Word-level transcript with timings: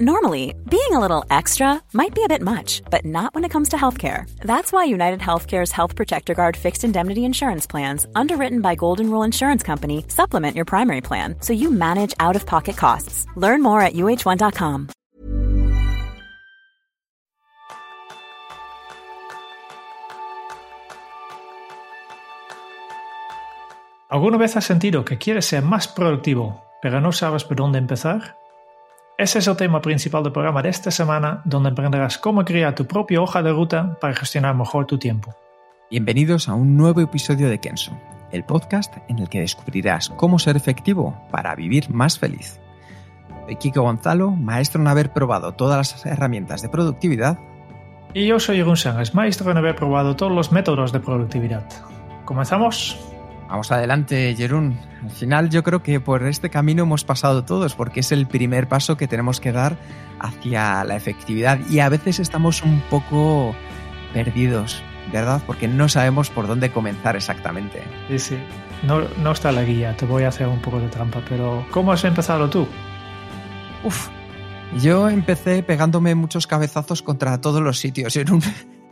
Normally, 0.00 0.56
being 0.68 0.90
a 0.90 0.98
little 0.98 1.24
extra 1.30 1.80
might 1.92 2.16
be 2.16 2.24
a 2.24 2.28
bit 2.28 2.42
much, 2.42 2.82
but 2.90 3.04
not 3.04 3.32
when 3.32 3.44
it 3.44 3.52
comes 3.52 3.68
to 3.68 3.76
healthcare. 3.76 4.28
That's 4.40 4.72
why 4.72 4.82
United 4.90 5.20
Healthcare's 5.20 5.70
Health 5.70 5.94
Protector 5.94 6.34
Guard 6.34 6.56
fixed 6.56 6.82
indemnity 6.82 7.24
insurance 7.24 7.64
plans, 7.64 8.04
underwritten 8.12 8.60
by 8.60 8.74
Golden 8.74 9.08
Rule 9.08 9.22
Insurance 9.22 9.62
Company, 9.62 10.04
supplement 10.08 10.56
your 10.56 10.64
primary 10.64 11.00
plan 11.00 11.36
so 11.40 11.52
you 11.52 11.70
manage 11.70 12.12
out 12.18 12.34
of 12.34 12.44
pocket 12.44 12.76
costs. 12.76 13.24
Learn 13.36 13.62
more 13.62 13.80
at 13.82 13.92
uh1.com. 13.92 14.88
¿Alguna 24.10 24.38
vez 24.38 24.56
has 24.56 24.64
sentido 24.64 25.04
que 25.04 25.18
quieres 25.18 25.44
ser 25.46 25.62
más 25.62 25.86
productivo, 25.86 26.64
pero 26.82 27.00
no 27.00 27.12
sabes 27.12 27.44
por 27.44 27.56
dónde 27.56 27.78
empezar? 27.78 28.43
Ese 29.16 29.38
es 29.38 29.46
el 29.46 29.56
tema 29.56 29.80
principal 29.80 30.24
del 30.24 30.32
programa 30.32 30.60
de 30.60 30.70
esta 30.70 30.90
semana, 30.90 31.40
donde 31.44 31.68
aprenderás 31.68 32.18
cómo 32.18 32.44
crear 32.44 32.74
tu 32.74 32.84
propia 32.84 33.20
hoja 33.20 33.44
de 33.44 33.52
ruta 33.52 33.96
para 34.00 34.12
gestionar 34.12 34.56
mejor 34.56 34.86
tu 34.86 34.98
tiempo. 34.98 35.32
Bienvenidos 35.88 36.48
a 36.48 36.54
un 36.54 36.76
nuevo 36.76 37.00
episodio 37.00 37.48
de 37.48 37.60
Kenso, 37.60 37.96
el 38.32 38.42
podcast 38.42 38.92
en 39.08 39.20
el 39.20 39.28
que 39.28 39.38
descubrirás 39.38 40.08
cómo 40.08 40.40
ser 40.40 40.56
efectivo 40.56 41.16
para 41.30 41.54
vivir 41.54 41.90
más 41.90 42.18
feliz. 42.18 42.58
Soy 43.44 43.54
Kiko 43.54 43.82
Gonzalo, 43.82 44.32
maestro 44.32 44.80
en 44.80 44.88
haber 44.88 45.12
probado 45.12 45.52
todas 45.52 45.78
las 45.78 46.06
herramientas 46.06 46.62
de 46.62 46.68
productividad. 46.68 47.38
Y 48.14 48.26
yo 48.26 48.40
soy 48.40 48.56
Jeroen 48.56 48.76
Sánchez, 48.76 49.14
maestro 49.14 49.48
en 49.48 49.58
haber 49.58 49.76
probado 49.76 50.16
todos 50.16 50.32
los 50.32 50.50
métodos 50.50 50.90
de 50.90 50.98
productividad. 50.98 51.64
¿Comenzamos? 52.24 52.98
Vamos 53.48 53.70
adelante, 53.70 54.34
Jerún. 54.36 54.78
Al 55.02 55.10
final 55.10 55.50
yo 55.50 55.62
creo 55.62 55.82
que 55.82 56.00
por 56.00 56.22
este 56.24 56.50
camino 56.50 56.82
hemos 56.82 57.04
pasado 57.04 57.44
todos, 57.44 57.74
porque 57.74 58.00
es 58.00 58.10
el 58.10 58.26
primer 58.26 58.68
paso 58.68 58.96
que 58.96 59.06
tenemos 59.06 59.40
que 59.40 59.52
dar 59.52 59.76
hacia 60.18 60.84
la 60.84 60.96
efectividad. 60.96 61.58
Y 61.68 61.80
a 61.80 61.88
veces 61.88 62.18
estamos 62.18 62.62
un 62.62 62.80
poco 62.90 63.54
perdidos, 64.12 64.82
¿verdad? 65.12 65.42
Porque 65.46 65.68
no 65.68 65.88
sabemos 65.88 66.30
por 66.30 66.46
dónde 66.46 66.70
comenzar 66.70 67.16
exactamente. 67.16 67.82
Sí, 68.08 68.18
sí. 68.18 68.38
No, 68.82 69.02
no 69.22 69.32
está 69.32 69.52
la 69.52 69.62
guía, 69.62 69.96
te 69.96 70.04
voy 70.06 70.24
a 70.24 70.28
hacer 70.28 70.46
un 70.46 70.60
poco 70.60 70.80
de 70.80 70.88
trampa, 70.88 71.22
pero 71.28 71.66
¿cómo 71.70 71.92
has 71.92 72.04
empezado 72.04 72.50
tú? 72.50 72.66
Uf, 73.82 74.08
yo 74.80 75.08
empecé 75.08 75.62
pegándome 75.62 76.14
muchos 76.14 76.46
cabezazos 76.46 77.02
contra 77.02 77.40
todos 77.40 77.62
los 77.62 77.78
sitios. 77.78 78.16
Un, 78.16 78.42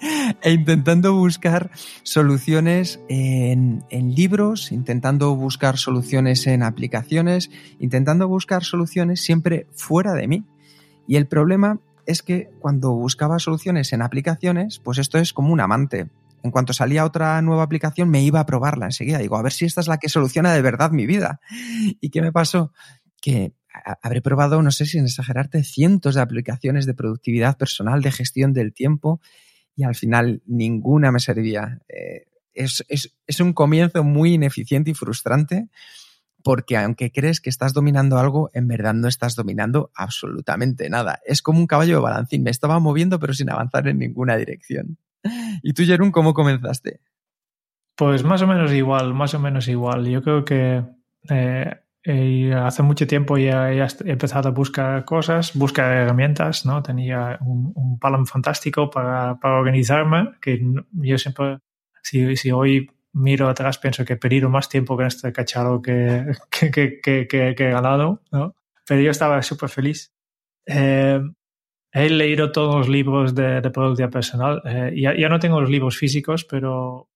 e 0.43 0.53
intentando 0.53 1.15
buscar 1.15 1.71
soluciones 2.03 3.01
en, 3.09 3.85
en, 3.91 4.15
libros, 4.15 4.73
intentando 4.73 5.35
buscar 5.37 5.79
soluciones 5.79 6.47
en 6.47 6.63
aplicaciones, 6.63 7.51
intentando 7.79 8.29
buscar 8.29 8.65
soluciones 8.65 9.21
siempre 9.21 9.67
fuera 9.73 10.13
de 10.15 10.29
mí. 10.29 10.45
Y 11.07 11.17
el 11.17 11.27
problema 11.27 11.81
es 12.07 12.23
que 12.23 12.51
cuando 12.59 12.93
buscaba 12.93 13.39
soluciones 13.39 13.93
en 13.93 14.03
aplicaciones, 14.03 14.81
pues 14.81 14.99
esto 14.99 15.19
es 15.19 15.33
como 15.33 15.53
un 15.53 15.61
amante. 15.61 16.09
En 16.43 16.51
cuanto 16.51 16.73
salía 16.73 17.05
otra 17.05 17.41
nueva 17.43 17.63
aplicación, 17.63 18.11
me 18.11 18.23
iba 18.23 18.41
a 18.41 18.47
probarla 18.47 18.87
enseguida. 18.87 19.19
Digo, 19.19 19.37
a 19.37 19.43
ver 19.43 19.53
si 19.53 19.65
esta 19.65 19.81
es 19.81 19.87
la 19.87 19.99
que 19.99 20.09
soluciona 20.09 20.53
de 20.53 20.63
verdad 20.63 20.91
mi 20.91 21.07
vida. 21.07 21.41
¿Y 22.01 22.11
qué 22.11 22.21
me 22.21 22.33
pasó? 22.33 22.73
Que 23.21 23.53
habré 24.03 24.21
probado, 24.21 24.61
no 24.63 24.73
sé 24.73 24.85
si 24.85 24.99
en 24.99 25.05
exagerarte, 25.05 25.63
cientos 25.63 26.17
de 26.17 26.21
aplicaciones 26.21 26.87
de 26.87 26.95
productividad 26.95 27.57
personal, 27.57 28.03
de 28.03 28.11
gestión 28.11 28.53
del 28.53 28.75
tiempo, 28.75 29.21
y 29.75 29.85
al 29.85 29.95
final 29.95 30.43
ninguna 30.47 31.13
me 31.13 31.21
servía. 31.21 31.81
Eh, 31.89 32.27
es, 32.55 32.85
es, 32.89 33.17
es, 33.27 33.41
un 33.41 33.53
comienzo 33.53 34.05
muy 34.05 34.35
ineficiente 34.35 34.91
y 34.91 34.95
frustrante 34.95 35.69
porque 36.43 36.77
aunque 36.77 37.13
crees 37.13 37.41
que 37.41 37.51
estás 37.51 37.73
dominando 37.73 38.19
algo, 38.19 38.51
en 38.53 38.69
verdad 38.69 38.95
no 38.95 39.09
estás 39.09 39.37
dominando 39.37 39.91
absolutamente 39.95 40.91
nada. 40.91 41.21
Es 41.25 41.41
como 41.41 41.61
un 41.61 41.67
caballo 41.67 41.97
de 41.97 42.03
balancín, 42.03 42.43
me 42.43 42.51
estaba 42.51 42.79
moviendo 42.79 43.19
pero 43.19 43.33
sin 43.33 43.51
avanzar 43.51 43.89
en 43.89 43.99
ninguna 43.99 44.37
dirección. 44.37 44.99
¿Y 45.63 45.73
tú, 45.73 45.85
Jerún, 45.85 46.11
cómo 46.11 46.35
comenzaste? 46.35 47.01
Pues 47.97 48.25
más 48.25 48.43
o 48.43 48.47
menos 48.47 48.73
igual, 48.73 49.15
más 49.15 49.35
o 49.35 49.39
menos 49.39 49.69
igual. 49.69 50.07
Yo 50.07 50.23
creo 50.23 50.45
que 50.45 50.83
eh, 51.31 51.82
hace 52.05 52.83
mucho 52.83 53.07
tiempo 53.07 53.39
ya, 53.39 53.73
he 53.73 53.87
empezado 54.05 54.49
a 54.49 54.53
buscar 54.53 55.05
cosas, 55.05 55.55
buscar 55.55 55.97
herramientas, 55.97 56.67
¿no? 56.67 56.83
Tenía 56.83 57.39
un, 57.41 57.73
un 57.75 58.27
fantástico 58.27 58.91
para, 58.91 59.39
para, 59.39 59.59
organizarme, 59.59 60.33
que 60.41 60.61
yo 60.93 61.19
siempre, 61.19 61.59
si, 62.03 62.37
si, 62.37 62.51
hoy 62.51 62.91
miro 63.13 63.49
atrás, 63.49 63.79
pienso 63.79 64.05
que 64.05 64.15
he 64.15 64.17
perdido 64.17 64.49
más 64.49 64.69
tiempo 64.69 64.97
con 64.97 65.07
este 65.07 65.33
cacharro 65.33 65.81
que, 65.83 66.33
que, 66.51 67.01
que, 67.01 67.27
que 67.29 67.49
he 67.49 67.71
ganado, 67.71 68.23
¿no? 68.33 68.57
Pero 68.87 69.01
yo 69.01 69.11
estaba 69.11 69.41
súper 69.43 69.69
feliz. 69.69 70.13
Eh, 70.67 71.21
he 71.93 72.11
leído 72.11 72.51
todos 72.51 72.75
los 72.75 72.89
libros 72.89 73.35
de, 73.35 73.61
de 73.61 73.71
productividad 73.71 74.11
personal. 74.11 74.63
Eh, 74.65 74.93
ya, 74.97 75.15
ya 75.17 75.29
no 75.29 75.39
tengo 75.39 75.61
los 75.61 75.71
libros 75.71 75.97
físicos, 75.97 76.45
pero 76.45 77.09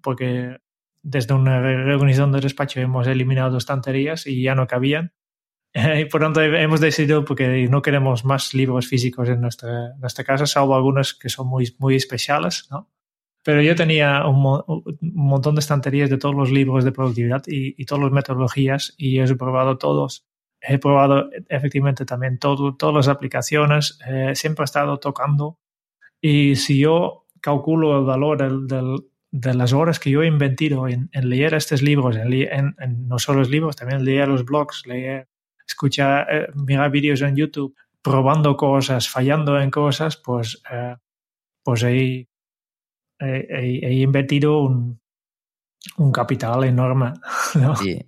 porque 0.00 0.58
desde 1.02 1.34
una 1.34 1.60
reorganización 1.60 2.32
de 2.32 2.40
despacho 2.40 2.80
hemos 2.80 3.06
eliminado 3.06 3.58
estanterías 3.58 4.26
y 4.26 4.42
ya 4.42 4.54
no 4.54 4.66
cabían. 4.66 5.12
Y 5.98 6.04
por 6.04 6.20
tanto 6.20 6.42
hemos 6.42 6.80
decidido, 6.80 7.24
porque 7.24 7.66
no 7.68 7.80
queremos 7.80 8.24
más 8.26 8.52
libros 8.52 8.88
físicos 8.88 9.28
en 9.28 9.40
nuestra, 9.40 9.94
nuestra 9.98 10.22
casa, 10.22 10.46
salvo 10.46 10.74
algunos 10.74 11.14
que 11.14 11.30
son 11.30 11.48
muy, 11.48 11.74
muy 11.78 11.96
especiales, 11.96 12.68
¿no? 12.70 12.90
Pero 13.44 13.62
yo 13.62 13.74
tenía 13.74 14.26
un, 14.26 14.62
un, 14.66 14.98
montón 15.00 15.54
de 15.56 15.60
estanterías 15.60 16.10
de 16.10 16.18
todos 16.18 16.34
los 16.34 16.50
libros 16.50 16.84
de 16.84 16.92
productividad 16.92 17.42
y, 17.46 17.74
y 17.76 17.86
todas 17.86 18.04
las 18.04 18.12
metodologías 18.12 18.94
y 18.96 19.18
he 19.18 19.34
probado 19.34 19.78
todos. 19.78 20.26
He 20.60 20.78
probado 20.78 21.28
efectivamente 21.48 22.04
también 22.04 22.38
todo, 22.38 22.76
todas 22.76 22.94
las 22.94 23.08
aplicaciones. 23.08 23.98
Eh, 24.06 24.36
siempre 24.36 24.62
he 24.62 24.66
estado 24.66 24.98
tocando. 24.98 25.58
Y 26.20 26.54
si 26.54 26.78
yo 26.78 27.26
calculo 27.40 27.98
el 27.98 28.04
valor 28.04 28.38
del, 28.38 28.68
del, 28.68 29.10
de 29.32 29.54
las 29.54 29.72
horas 29.72 29.98
que 29.98 30.10
yo 30.10 30.22
he 30.22 30.26
invertido 30.26 30.86
en, 30.86 31.10
leer 31.14 31.54
estos 31.54 31.82
libros, 31.82 32.16
en, 32.16 32.76
no 33.08 33.18
solo 33.18 33.40
los 33.40 33.48
libros, 33.48 33.74
también 33.74 34.04
leer 34.04 34.28
los 34.28 34.44
blogs, 34.44 34.86
leer, 34.86 35.26
escuchar, 35.66 36.26
eh, 36.30 36.46
mirar 36.54 36.90
vídeos 36.90 37.22
en 37.22 37.34
YouTube, 37.34 37.74
probando 38.02 38.56
cosas, 38.56 39.08
fallando 39.08 39.58
en 39.58 39.70
cosas, 39.70 40.18
pues, 40.18 40.62
eh, 40.70 40.96
pues 41.64 41.82
he, 41.82 42.28
he, 43.18 43.94
invertido 43.94 44.60
un, 44.60 45.00
un 45.96 46.12
capital 46.12 46.64
enorme. 46.64 47.14
¿no? 47.54 47.74
Sí, 47.76 48.04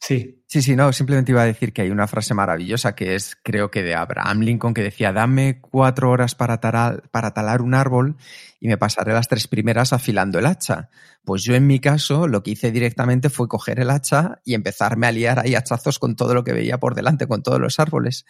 sí. 0.00 0.34
Sí, 0.46 0.62
sí, 0.62 0.76
no, 0.76 0.90
simplemente 0.94 1.32
iba 1.32 1.42
a 1.42 1.46
decir 1.46 1.74
que 1.74 1.82
hay 1.82 1.90
una 1.90 2.06
frase 2.06 2.32
maravillosa 2.32 2.94
que 2.94 3.14
es, 3.14 3.36
creo 3.42 3.70
que 3.70 3.82
de 3.82 3.94
Abraham 3.94 4.40
Lincoln, 4.40 4.72
que 4.72 4.82
decía, 4.82 5.12
dame 5.12 5.60
cuatro 5.60 6.10
horas 6.10 6.34
para 6.34 6.58
para 6.58 7.34
talar 7.34 7.60
un 7.60 7.74
árbol 7.74 8.16
y 8.58 8.68
me 8.68 8.78
pasaré 8.78 9.12
las 9.12 9.28
tres 9.28 9.46
primeras 9.46 9.92
afilando 9.92 10.38
el 10.38 10.46
hacha. 10.46 10.88
Pues 11.22 11.44
yo 11.44 11.54
en 11.54 11.66
mi 11.66 11.80
caso 11.80 12.26
lo 12.26 12.42
que 12.42 12.52
hice 12.52 12.72
directamente 12.72 13.28
fue 13.28 13.46
coger 13.46 13.78
el 13.78 13.90
hacha 13.90 14.40
y 14.42 14.54
empezarme 14.54 15.06
a 15.06 15.12
liar 15.12 15.38
ahí 15.38 15.54
hachazos 15.54 15.98
con 15.98 16.16
todo 16.16 16.32
lo 16.32 16.44
que 16.44 16.54
veía 16.54 16.78
por 16.78 16.94
delante, 16.94 17.26
con 17.26 17.42
todos 17.42 17.60
los 17.60 17.78
árboles. 17.78 18.24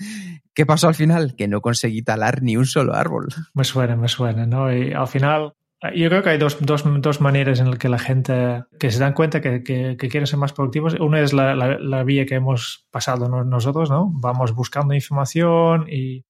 ¿Qué 0.55 0.67
pasó 0.67 0.89
al 0.89 0.97
final? 0.97 1.37
Que 1.37 1.47
no 1.47 1.61
conseguí 1.61 2.03
talar 2.03 2.43
ni 2.43 2.57
un 2.57 2.67
solo 2.67 2.95
árbol. 2.95 3.29
Me 3.55 3.63
suena, 3.63 3.95
me 3.95 4.09
suena, 4.09 4.45
¿no? 4.45 4.73
Y 4.73 4.93
al 4.93 5.07
final 5.07 5.55
yo 5.95 6.09
creo 6.09 6.23
que 6.23 6.31
hay 6.31 6.39
dos, 6.39 6.59
dos, 6.61 6.83
dos, 7.01 7.21
maneras 7.21 7.61
en 7.61 7.71
las 7.71 7.79
que 7.79 7.89
la 7.89 7.99
gente 7.99 8.65
que 8.81 8.91
se 8.91 8.99
dan 8.99 9.13
cuenta 9.13 9.41
que, 9.41 9.63
que, 9.63 9.97
que 9.97 10.09
quieren 10.09 10.27
ser 10.27 10.39
más 10.39 10.53
productivos. 10.53 10.95
Una 10.95 11.21
es 11.21 11.33
la, 11.33 11.55
la, 11.55 11.79
la, 11.79 12.03
vía 12.03 12.27
que 12.27 12.35
hemos 12.35 12.89
pasado 12.91 13.29
nosotros, 13.45 13.89
¿no? 13.89 14.11
Vamos 14.13 14.55
buscando 14.55 14.95
información 14.95 15.87
y, 15.89 16.25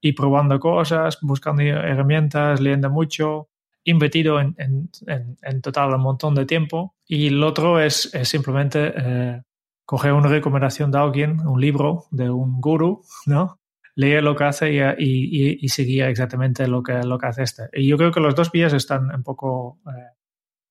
y 0.00 0.12
probando 0.12 0.60
cosas, 0.60 1.18
buscando 1.22 1.62
herramientas, 1.62 2.60
leyendo 2.60 2.90
mucho, 2.90 3.48
invertido 3.84 4.40
en, 4.40 4.54
en, 4.58 4.90
en, 5.06 5.36
en, 5.42 5.62
total 5.62 5.94
un 5.94 6.02
montón 6.02 6.34
de 6.34 6.44
tiempo. 6.44 6.94
Y 7.06 7.28
el 7.28 7.42
otro 7.42 7.80
es, 7.80 8.14
es 8.14 8.28
simplemente 8.28 8.92
eh, 8.96 9.42
coger 9.86 10.12
una 10.12 10.28
recomendación 10.28 10.90
de 10.90 10.98
alguien, 10.98 11.40
un 11.46 11.60
libro 11.60 12.04
de 12.10 12.28
un 12.30 12.60
guru, 12.60 13.02
¿no? 13.26 13.59
Leer 14.00 14.22
lo 14.22 14.34
que 14.34 14.44
hace 14.44 14.72
y, 14.72 14.80
y, 14.80 15.58
y, 15.60 15.68
seguir 15.68 16.04
exactamente 16.04 16.66
lo 16.66 16.82
que, 16.82 17.02
lo 17.02 17.18
que 17.18 17.26
hace 17.26 17.42
este. 17.42 17.68
Y 17.74 17.86
yo 17.86 17.98
creo 17.98 18.10
que 18.10 18.20
los 18.20 18.34
dos 18.34 18.50
vías 18.50 18.72
están 18.72 19.14
un 19.14 19.22
poco, 19.22 19.78
eh, 19.86 20.16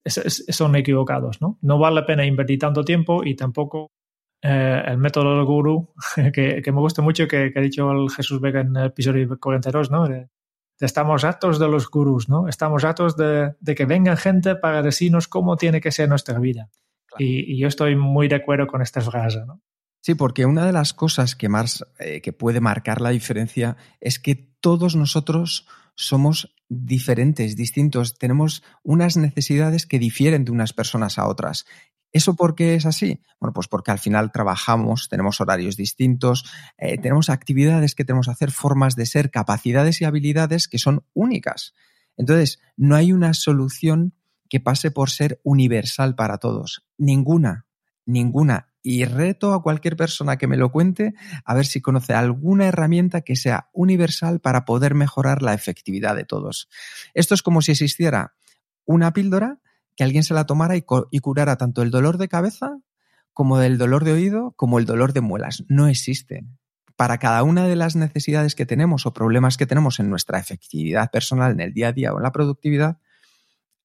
es, 0.04 0.18
es, 0.18 0.46
son 0.50 0.76
equivocados, 0.76 1.40
¿no? 1.40 1.60
No 1.62 1.78
vale 1.78 1.98
la 1.98 2.06
pena 2.06 2.26
invertir 2.26 2.58
tanto 2.58 2.84
tiempo 2.84 3.24
y 3.24 3.36
tampoco 3.36 3.92
eh, 4.42 4.84
el 4.84 4.98
método 4.98 5.36
del 5.36 5.46
gurú, 5.46 5.94
que, 6.34 6.62
que, 6.64 6.72
me 6.72 6.80
gusta 6.80 7.04
mucho, 7.04 7.28
que, 7.28 7.52
que, 7.54 7.60
ha 7.60 7.62
dicho 7.62 7.92
el 7.92 8.10
Jesús 8.10 8.42
Vega 8.42 8.62
en 8.62 8.76
el 8.76 8.88
episodio 8.88 9.38
42, 9.40 9.92
¿no? 9.92 10.08
De 10.08 10.30
estamos 10.80 11.24
hartos 11.24 11.60
de 11.60 11.68
los 11.68 11.90
gurús, 11.90 12.30
¿no? 12.30 12.48
Estamos 12.48 12.84
hartos 12.84 13.16
de, 13.16 13.54
de, 13.60 13.76
que 13.76 13.86
venga 13.86 14.16
gente 14.16 14.56
para 14.56 14.82
decirnos 14.82 15.28
cómo 15.28 15.56
tiene 15.56 15.82
que 15.82 15.92
ser 15.92 16.10
nuestra 16.10 16.40
vida. 16.40 16.70
Claro. 17.06 17.24
Y, 17.24 17.54
y, 17.54 17.60
yo 17.60 17.68
estoy 17.68 17.96
muy 17.96 18.28
de 18.28 18.36
acuerdo 18.36 18.66
con 18.66 18.82
esta 18.82 19.02
frase, 19.02 19.46
¿no? 19.46 19.62
Sí, 20.02 20.16
porque 20.16 20.46
una 20.46 20.66
de 20.66 20.72
las 20.72 20.94
cosas 20.94 21.36
que 21.36 21.50
más 21.50 21.86
eh, 22.00 22.22
que 22.22 22.34
puede 22.34 22.62
marcar 22.62 23.02
la 23.02 23.10
diferencia 23.10 23.76
es 24.00 24.20
que 24.20 24.36
todos 24.36 24.96
nosotros 24.96 25.68
somos 25.96 26.56
diferentes, 26.70 27.56
distintos, 27.56 28.18
tenemos 28.18 28.64
unas 28.84 29.18
necesidades 29.18 29.86
que 29.86 30.00
difieren 30.00 30.46
de 30.46 30.52
unas 30.52 30.72
personas 30.72 31.18
a 31.18 31.28
otras. 31.28 31.66
¿Eso 32.12 32.36
por 32.36 32.56
qué 32.56 32.76
es 32.76 32.86
así? 32.86 33.22
Bueno, 33.40 33.54
pues 33.54 33.68
porque 33.68 33.92
al 33.92 34.00
final 34.00 34.32
trabajamos, 34.32 35.10
tenemos 35.10 35.42
horarios 35.42 35.76
distintos, 35.78 36.46
eh, 36.78 36.98
tenemos 36.98 37.30
actividades 37.30 37.94
que 37.94 38.06
tenemos 38.06 38.28
que 38.28 38.32
hacer, 38.32 38.52
formas 38.52 38.96
de 38.96 39.06
ser, 39.06 39.30
capacidades 39.30 40.02
y 40.02 40.06
habilidades 40.06 40.68
que 40.68 40.80
son 40.80 41.04
únicas. 41.14 41.74
Entonces, 42.18 42.60
no 42.78 42.96
hay 42.96 43.12
una 43.12 43.34
solución 43.34 44.14
que 44.50 44.60
pase 44.60 44.90
por 44.92 45.10
ser 45.10 45.40
universal 45.44 46.16
para 46.16 46.38
todos. 46.38 46.86
Ninguna, 46.98 47.68
ninguna. 48.06 48.69
Y 48.82 49.04
reto 49.06 49.54
a 49.54 49.62
cualquier 49.62 49.98
persona 49.98 50.38
que 50.38 50.48
me 50.48 50.56
lo 50.56 50.72
cuente 50.72 51.14
a 51.44 51.54
ver 51.54 51.66
si 51.66 51.82
conoce 51.82 52.14
alguna 52.14 52.68
herramienta 52.68 53.22
que 53.22 53.36
sea 53.36 53.70
universal 53.74 54.40
para 54.40 54.64
poder 54.64 54.96
mejorar 54.96 55.42
la 55.42 55.54
efectividad 55.54 56.16
de 56.16 56.24
todos. 56.24 56.70
Esto 57.14 57.34
es 57.34 57.42
como 57.42 57.62
si 57.62 57.72
existiera 57.72 58.36
una 58.86 59.12
píldora 59.14 59.60
que 59.96 60.04
alguien 60.06 60.24
se 60.24 60.34
la 60.34 60.46
tomara 60.46 60.78
y, 60.78 60.82
curara 60.82 61.58
tanto 61.58 61.82
el 61.82 61.92
dolor 61.92 62.18
de 62.18 62.30
cabeza 62.30 62.80
como 63.34 63.62
el 63.62 63.78
dolor 63.78 64.06
de 64.06 64.14
oído 64.14 64.54
como 64.56 64.80
el 64.80 64.86
dolor 64.86 65.12
de 65.12 65.22
muelas. 65.22 65.66
No 65.68 65.88
existe. 65.88 66.46
Para 66.96 67.18
cada 67.18 67.44
una 67.44 67.68
de 67.68 67.76
las 67.76 67.98
necesidades 67.98 68.56
que 68.56 68.66
tenemos 68.66 69.06
o 69.06 69.14
problemas 69.14 69.58
que 69.58 69.66
tenemos 69.66 70.00
en 70.00 70.10
nuestra 70.10 70.40
efectividad 70.40 71.12
personal 71.12 71.52
en 71.52 71.60
el 71.60 71.74
día 71.74 71.90
a 71.90 71.92
día 71.92 72.14
o 72.14 72.18
en 72.18 72.24
la 72.24 72.32
productividad, 72.32 72.98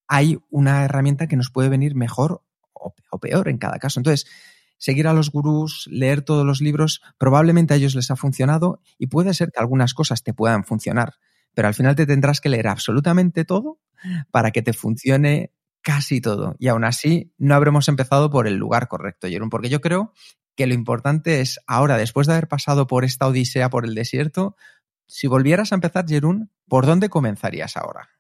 hay 0.07 0.39
una 0.51 0.85
herramienta 0.85 1.27
que 1.27 1.37
nos 1.37 1.51
puede 1.51 1.69
venir 1.69 1.97
mejor 1.97 2.43
o 2.73 3.19
peor 3.19 3.49
en 3.49 3.59
cada 3.59 3.79
caso. 3.79 3.99
Entonces, 3.99 4.27
seguir 4.79 5.07
a 5.07 5.13
los 5.13 5.31
gurús, 5.31 5.89
leer 5.91 6.23
todos 6.23 6.45
los 6.45 6.61
libros, 6.61 7.01
probablemente 7.19 7.75
a 7.75 7.77
ellos 7.77 7.95
les 7.95 8.11
ha 8.11 8.17
funcionado 8.17 8.81
y 8.99 9.07
puede 9.07 9.35
ser 9.35 9.51
que 9.51 9.61
algunas 9.61 9.95
cosas 9.95 10.23
te 10.23 10.35
puedan 10.35 10.65
funcionar, 10.65 11.15
pero 11.55 11.69
al 11.69 11.75
final 11.75 11.97
te 11.97 12.07
tendrás 12.07 12.41
que 12.41 12.49
leer 12.49 12.69
absolutamente 12.69 13.45
todo 13.45 13.79
para 14.31 14.51
que 14.51 14.63
te 14.63 14.73
funcione 14.73 15.53
casi 15.83 16.21
todo. 16.21 16.57
Y 16.59 16.69
aún 16.69 16.85
así, 16.85 17.33
no 17.39 17.55
habremos 17.55 17.89
empezado 17.89 18.31
por 18.31 18.47
el 18.47 18.57
lugar 18.57 18.89
correcto, 18.89 19.29
Jerón, 19.29 19.51
porque 19.51 19.69
yo 19.69 19.81
creo 19.81 20.13
que 20.57 20.67
lo 20.67 20.75
importante 20.75 21.41
es 21.41 21.61
ahora, 21.67 21.97
después 21.97 22.27
de 22.27 22.35
haber 22.35 22.49
pasado 22.49 22.87
por 22.87 23.05
esta 23.05 23.27
odisea 23.27 23.71
por 23.71 23.85
el 23.85 23.95
desierto, 23.95 24.57
si 25.07 25.27
volvieras 25.27 25.73
a 25.73 25.75
empezar, 25.75 26.07
Jerún, 26.09 26.51
¿por 26.69 26.87
dónde 26.87 27.09
comenzarías 27.09 27.77
ahora? 27.77 28.14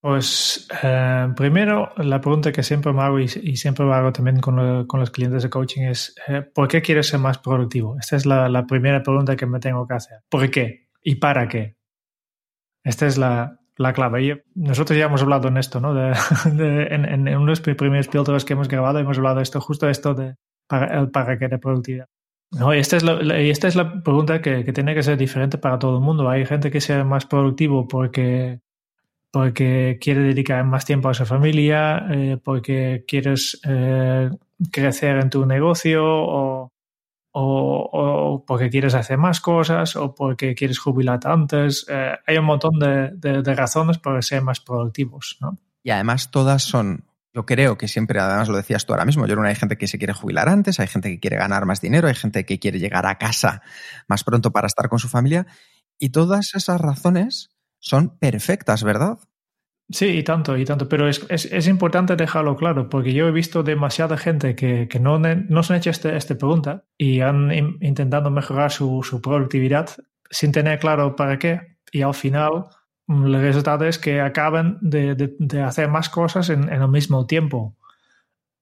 Pues 0.00 0.68
eh, 0.82 1.28
primero, 1.36 1.92
la 1.96 2.20
pregunta 2.20 2.52
que 2.52 2.62
siempre 2.62 2.92
me 2.92 3.02
hago 3.02 3.18
y, 3.18 3.28
siempre 3.28 3.84
lo 3.84 3.92
hago 3.92 4.12
también 4.12 4.40
con, 4.40 4.56
los 4.56 5.10
clientes 5.10 5.42
de 5.42 5.50
coaching 5.50 5.82
es, 5.82 6.14
eh, 6.28 6.42
¿por 6.42 6.68
qué 6.68 6.82
quieres 6.82 7.08
ser 7.08 7.18
más 7.18 7.38
productivo? 7.38 7.96
Esta 7.98 8.16
es 8.16 8.24
la, 8.24 8.64
primera 8.66 9.02
pregunta 9.02 9.34
que 9.34 9.46
me 9.46 9.58
tengo 9.58 9.86
que 9.88 9.94
hacer. 9.94 10.18
¿Por 10.28 10.48
qué? 10.50 10.88
¿Y 11.02 11.16
para 11.16 11.48
qué? 11.48 11.76
Esta 12.84 13.06
es 13.06 13.18
la, 13.18 13.58
la 13.76 13.92
clave. 13.92 14.24
Y 14.24 14.32
nosotros 14.54 14.96
ya 14.96 15.06
hemos 15.06 15.22
hablado 15.22 15.48
en 15.48 15.56
esto, 15.56 15.80
¿no? 15.80 15.94
En, 16.44 17.04
en, 17.04 17.28
uno 17.36 17.40
de 17.40 17.46
los 17.46 17.60
primeros 17.60 18.08
pilotos 18.08 18.44
que 18.44 18.52
hemos 18.52 18.68
grabado 18.68 19.00
hemos 19.00 19.18
hablado 19.18 19.36
de 19.36 19.42
esto, 19.42 19.60
justo 19.60 19.88
esto 19.88 20.14
de 20.14 20.36
para, 20.68 21.00
el 21.00 21.10
para 21.10 21.38
qué 21.38 21.48
de 21.48 21.58
productividad. 21.58 22.06
No, 22.52 22.72
esta 22.72 22.96
es 22.96 23.02
la, 23.02 23.36
esta 23.38 23.68
es 23.68 23.76
la 23.76 24.02
pregunta 24.02 24.40
que, 24.40 24.64
que, 24.64 24.72
tiene 24.72 24.94
que 24.94 25.02
ser 25.02 25.18
diferente 25.18 25.58
para 25.58 25.78
todo 25.78 25.96
el 25.96 26.02
mundo. 26.02 26.28
Hay 26.30 26.46
gente 26.46 26.70
que 26.70 26.80
sea 26.80 27.04
más 27.04 27.26
productivo 27.26 27.86
porque, 27.88 28.60
porque 29.30 29.98
quiere 30.00 30.20
dedicar 30.20 30.64
más 30.64 30.84
tiempo 30.84 31.08
a 31.08 31.14
su 31.14 31.26
familia, 31.26 32.06
eh, 32.10 32.38
porque 32.42 33.04
quieres 33.06 33.60
eh, 33.64 34.30
crecer 34.70 35.18
en 35.18 35.30
tu 35.30 35.44
negocio 35.44 36.02
o, 36.04 36.72
o, 37.32 38.44
porque 38.46 38.70
quieres 38.70 38.94
hacer 38.94 39.18
más 39.18 39.40
cosas 39.40 39.96
o 39.96 40.14
porque 40.14 40.54
quieres 40.54 40.78
jubilarte 40.78 41.28
antes. 41.28 41.86
Eh, 41.88 42.12
hay 42.26 42.38
un 42.38 42.44
montón 42.44 42.78
de, 42.78 43.54
razones 43.54 43.98
para 43.98 44.22
ser 44.22 44.42
más 44.42 44.60
productivos, 44.60 45.36
¿no? 45.40 45.58
Y 45.82 45.90
además 45.90 46.30
todas 46.30 46.62
son, 46.62 47.04
yo 47.32 47.46
creo 47.46 47.78
que 47.78 47.86
siempre, 47.86 48.18
además 48.18 48.48
lo 48.48 48.56
decías 48.56 48.84
tú 48.84 48.92
ahora 48.92 49.04
mismo, 49.04 49.26
yo 49.26 49.40
hay 49.40 49.54
gente 49.54 49.78
que 49.78 49.86
se 49.86 49.98
quiere 49.98 50.12
jubilar 50.12 50.48
antes, 50.48 50.80
hay 50.80 50.88
gente 50.88 51.10
que 51.10 51.20
quiere 51.20 51.36
ganar 51.36 51.66
más 51.66 51.80
dinero, 51.80 52.08
hay 52.08 52.14
gente 52.14 52.44
que 52.44 52.58
quiere 52.58 52.78
llegar 52.78 53.06
a 53.06 53.18
casa 53.18 53.62
más 54.08 54.24
pronto 54.24 54.50
para 54.50 54.66
estar 54.66 54.88
con 54.88 54.98
su 54.98 55.08
familia 55.08 55.46
y 55.98 56.10
todas 56.10 56.54
esas 56.54 56.80
razones 56.80 57.50
son 57.80 58.18
perfectas, 58.18 58.82
¿verdad? 58.82 59.18
Sí, 59.90 60.06
y 60.06 60.22
tanto, 60.22 60.56
y 60.58 60.66
tanto, 60.66 60.86
pero 60.86 61.08
es, 61.08 61.24
es, 61.30 61.66
importante 61.66 62.14
dejarlo 62.14 62.56
claro, 62.56 62.90
porque 62.90 63.14
yo 63.14 63.26
he 63.26 63.32
visto 63.32 63.62
demasiada 63.62 64.18
gente 64.18 64.54
que, 64.54 64.86
que 64.86 65.00
no, 65.00 65.18
no 65.18 65.62
se 65.62 65.72
han 65.72 65.78
hecho 65.78 65.88
esta 65.88 66.14
este 66.14 66.34
pregunta 66.34 66.84
y 66.98 67.20
han 67.20 67.50
intentado 67.80 68.30
mejorar 68.30 68.70
su, 68.70 69.02
su, 69.02 69.22
productividad 69.22 69.88
sin 70.30 70.52
tener 70.52 70.78
claro 70.78 71.16
para 71.16 71.38
qué, 71.38 71.78
y 71.90 72.02
al 72.02 72.12
final 72.12 72.66
mm, 73.06 73.26
el 73.26 73.40
resultado 73.40 73.86
es 73.86 73.98
que 73.98 74.20
acaban 74.20 74.76
de, 74.82 75.14
de, 75.14 75.62
hacer 75.62 75.88
más 75.88 76.10
cosas 76.10 76.50
en, 76.50 76.64
en, 76.70 76.82
el 76.82 76.88
mismo 76.88 77.26
tiempo. 77.26 77.74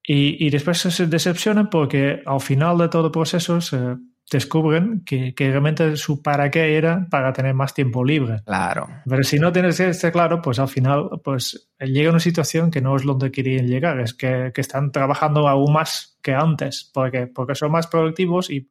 Y, 0.05 0.47
y 0.47 0.51
después 0.51 0.79
se 0.79 1.07
decepcionan 1.09 1.71
porque 1.71 2.23
al 2.25 2.41
final 2.41 2.79
de 2.79 2.89
todo 2.89 3.11
proceso 3.11 3.61
se 3.61 3.97
descubren 4.31 5.03
que, 5.05 5.35
que, 5.35 5.51
realmente 5.51 5.97
su 5.97 6.21
para 6.21 6.51
qué 6.51 6.77
era 6.77 7.07
para 7.11 7.33
tener 7.33 7.55
más 7.55 7.75
tiempo 7.75 8.05
libre. 8.05 8.43
Claro. 8.45 8.89
Pero 9.09 9.23
si 9.23 9.39
no 9.39 9.53
tienes 9.53 9.79
este 9.79 10.11
claro, 10.11 10.43
pues 10.43 10.59
al 10.59 10.69
final 10.69 11.09
pues 11.23 11.71
llega 11.79 12.11
una 12.11 12.21
situación 12.21 12.71
que 12.71 12.81
no 12.81 12.97
es 12.97 13.05
donde 13.05 13.31
querían 13.31 13.67
llegar, 13.67 14.01
es 14.01 14.15
que, 14.15 14.51
que 14.55 14.61
están 14.61 14.91
trabajando 14.91 15.49
aún 15.49 15.73
más 15.73 16.19
que 16.23 16.35
antes, 16.35 16.91
porque, 16.93 17.29
porque 17.29 17.55
son 17.55 17.71
más 17.71 17.87
productivos 17.87 18.51
y, 18.51 18.69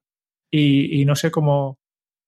y, 0.51 1.01
y 1.01 1.05
no 1.05 1.15
sé 1.15 1.31
cómo, 1.31 1.79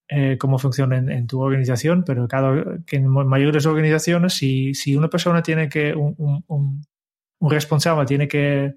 eh, 0.08 0.38
cómo 0.40 0.58
funciona 0.58 0.98
en, 0.98 1.12
en, 1.12 1.28
tu 1.28 1.42
organización, 1.42 2.04
pero 2.06 2.28
cada, 2.30 2.80
que 2.86 2.96
en 2.96 3.08
mayores 3.08 3.66
organizaciones, 3.66 4.34
si, 4.34 4.74
si 4.74 4.96
una 4.96 5.10
persona 5.10 5.42
tiene 5.42 5.68
que, 5.68 5.94
un, 5.94 6.16
un, 6.18 6.44
un, 6.48 6.82
un 7.40 7.52
responsable 7.52 8.06
tiene 8.06 8.28
que 8.28 8.74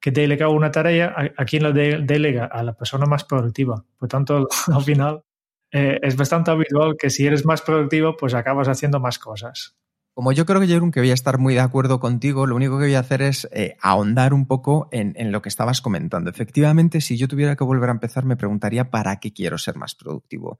que 0.00 0.10
delega 0.10 0.48
una 0.48 0.70
tarea, 0.70 1.14
¿a, 1.36 1.44
quién 1.44 1.62
la 1.62 1.72
delega? 1.72 2.46
A 2.46 2.62
la 2.62 2.72
persona 2.72 3.06
más 3.06 3.24
productiva. 3.24 3.84
Por 3.98 4.08
tanto, 4.08 4.48
al 4.72 4.82
final 4.82 5.22
eh, 5.70 5.98
es 6.02 6.16
bastante 6.16 6.50
habitual 6.50 6.96
que 6.98 7.10
si 7.10 7.26
eres 7.26 7.44
más 7.44 7.62
productivo, 7.62 8.16
pues 8.16 8.34
acabas 8.34 8.68
haciendo 8.68 8.98
más 8.98 9.18
cosas. 9.18 9.76
Como 10.12 10.32
yo 10.32 10.44
creo 10.44 10.60
que 10.60 10.66
Jerón, 10.66 10.90
que 10.90 11.00
voy 11.00 11.10
a 11.10 11.14
estar 11.14 11.38
muy 11.38 11.54
de 11.54 11.60
acuerdo 11.60 12.00
contigo, 12.00 12.46
lo 12.46 12.56
único 12.56 12.78
que 12.78 12.86
voy 12.86 12.94
a 12.94 13.00
hacer 13.00 13.22
es 13.22 13.48
eh, 13.52 13.76
ahondar 13.80 14.34
un 14.34 14.46
poco 14.46 14.88
en, 14.90 15.14
en, 15.16 15.30
lo 15.30 15.40
que 15.40 15.48
estabas 15.48 15.80
comentando. 15.80 16.30
Efectivamente, 16.30 17.00
si 17.00 17.16
yo 17.16 17.28
tuviera 17.28 17.54
que 17.54 17.64
volver 17.64 17.90
a 17.90 17.92
empezar, 17.92 18.24
me 18.24 18.36
preguntaría 18.36 18.90
para 18.90 19.20
qué 19.20 19.32
quiero 19.32 19.56
ser 19.56 19.76
más 19.76 19.94
productivo. 19.94 20.58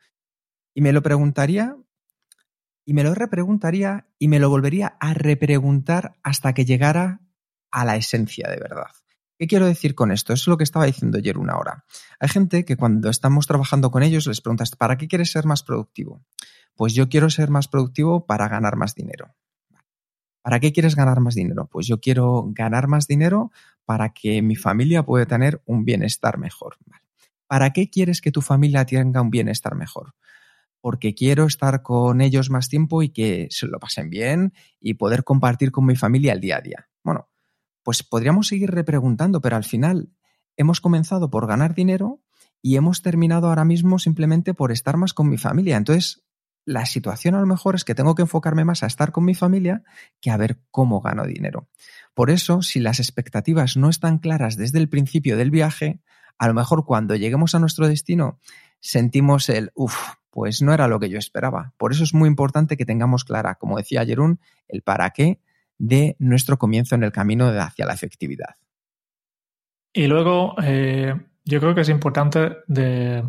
Y 0.73 0.83
me 0.83 0.93
lo 0.93 1.03
preguntaría, 1.03 1.77
y 2.85 2.95
me 2.95 3.03
lo 3.03 3.15
repreguntaría, 3.15 4.07
y 4.19 4.29
me 4.29 4.39
lo 4.39 4.51
volvería 4.51 4.97
a 5.01 5.15
repreguntar 5.15 6.15
hasta 6.23 6.53
que 6.55 6.65
llegara 6.65 7.21
a 7.73 7.85
la 7.85 7.97
esencia 7.97 8.49
de 8.49 8.57
verdad. 8.57 9.00
¿Qué 9.41 9.47
quiero 9.47 9.65
decir 9.65 9.95
con 9.95 10.13
esto? 10.13 10.35
Es 10.35 10.47
lo 10.47 10.59
que 10.59 10.65
estaba 10.65 10.85
diciendo 10.85 11.17
ayer 11.17 11.39
una 11.39 11.57
hora. 11.57 11.87
Hay 12.19 12.29
gente 12.29 12.67
que 12.67 12.77
cuando 12.77 13.09
estamos 13.09 13.47
trabajando 13.47 13.91
con 13.91 14.03
ellos 14.03 14.27
les 14.27 14.43
preguntas, 14.43 14.77
¿para 14.77 14.99
qué 14.99 15.09
quieres 15.09 15.33
ser 15.33 15.47
más 15.47 15.63
productivo? 15.63 16.23
Pues 16.75 16.93
yo 16.93 17.09
quiero 17.09 17.31
ser 17.31 17.49
más 17.49 17.67
productivo 17.67 18.27
para 18.27 18.49
ganar 18.49 18.77
más 18.77 18.95
dinero. 18.95 19.35
¿Para 20.43 20.61
qué 20.61 20.75
quieres 20.75 20.95
ganar 20.95 21.21
más 21.21 21.37
dinero? 21.37 21.71
Pues 21.73 21.87
yo 21.87 22.01
quiero 22.01 22.49
ganar 22.49 22.87
más 22.87 23.07
dinero 23.07 23.51
para 23.87 24.13
que 24.13 24.43
mi 24.43 24.57
familia 24.57 25.07
pueda 25.07 25.25
tener 25.25 25.63
un 25.65 25.87
bienestar 25.87 26.37
mejor. 26.37 26.77
¿Para 27.47 27.73
qué 27.73 27.89
quieres 27.89 28.21
que 28.21 28.33
tu 28.33 28.43
familia 28.43 28.85
tenga 28.85 29.23
un 29.23 29.31
bienestar 29.31 29.75
mejor? 29.75 30.13
Porque 30.83 31.15
quiero 31.15 31.47
estar 31.47 31.81
con 31.81 32.21
ellos 32.21 32.51
más 32.51 32.69
tiempo 32.69 33.03
y 33.03 33.09
que 33.09 33.49
se 33.49 33.69
lo 33.69 33.81
pasen 33.81 34.11
bien 34.11 34.53
y 34.83 34.95
poder 34.95 35.25
compartir 35.25 35.73
con 35.73 35.87
mi 35.87 35.97
familia 35.97 36.35
el 36.35 36.43
día 36.43 36.59
a 36.59 36.61
día. 36.61 36.89
Bueno, 37.03 37.30
pues 37.83 38.03
podríamos 38.03 38.49
seguir 38.49 38.71
repreguntando, 38.71 39.41
pero 39.41 39.57
al 39.57 39.65
final 39.65 40.11
hemos 40.57 40.81
comenzado 40.81 41.31
por 41.31 41.47
ganar 41.47 41.75
dinero 41.75 42.21
y 42.63 42.77
hemos 42.77 43.03
terminado 43.03 43.49
ahora 43.49 43.65
mismo 43.65 43.99
simplemente 43.99 44.55
por 44.55 44.73
estar 44.73 44.97
más 44.97 45.15
con 45.15 45.29
mi 45.29 45.39
familia. 45.39 45.77
Entonces, 45.77 46.23
la 46.65 46.87
situación 46.87 47.35
a 47.35 47.41
lo 47.41 47.47
mejor 47.47 47.75
es 47.75 47.85
que 47.85 47.95
tengo 47.95 48.15
que 48.15 48.23
enfocarme 48.23 48.65
más 48.65 48.83
a 48.83 48.87
estar 48.87 49.13
con 49.13 49.25
mi 49.25 49.35
familia 49.35 49.83
que 50.21 50.31
a 50.31 50.37
ver 50.37 50.61
cómo 50.71 51.01
gano 51.01 51.25
dinero. 51.25 51.69
Por 52.15 52.31
eso, 52.31 52.63
si 52.63 52.81
las 52.81 53.01
expectativas 53.01 53.77
no 53.77 53.89
están 53.89 54.19
claras 54.19 54.57
desde 54.57 54.79
el 54.79 54.89
principio 54.89 55.37
del 55.37 55.51
viaje, 55.51 56.01
a 56.39 56.49
lo 56.49 56.55
mejor 56.55 56.85
cuando 56.85 57.17
lleguemos 57.17 57.55
a 57.55 57.59
nuestro 57.59 57.89
destino 57.89 58.39
sentimos 58.81 59.49
el, 59.49 59.73
uff, 59.75 59.97
pues 60.31 60.63
no 60.63 60.73
era 60.73 60.89
lo 60.89 61.01
que 61.01 61.09
yo 61.09 61.19
esperaba. 61.19 61.75
Por 61.77 61.93
eso 61.93 62.05
es 62.05 62.15
muy 62.15 62.29
importante 62.29 62.77
que 62.77 62.87
tengamos 62.87 63.25
clara, 63.25 63.57
como 63.57 63.77
decía 63.77 64.07
Jerún, 64.07 64.41
el 64.69 64.83
para 64.83 65.11
qué 65.11 65.41
de 65.81 66.15
nuestro 66.19 66.59
comienzo 66.59 66.95
en 66.95 67.03
el 67.03 67.11
camino 67.11 67.47
hacia 67.47 67.87
la 67.87 67.95
efectividad. 67.95 68.55
Y 69.93 70.07
luego, 70.07 70.55
eh, 70.63 71.15
yo 71.45 71.59
creo 71.59 71.75
que 71.75 71.81
es 71.81 71.89
importante 71.89 72.59
de 72.69 73.25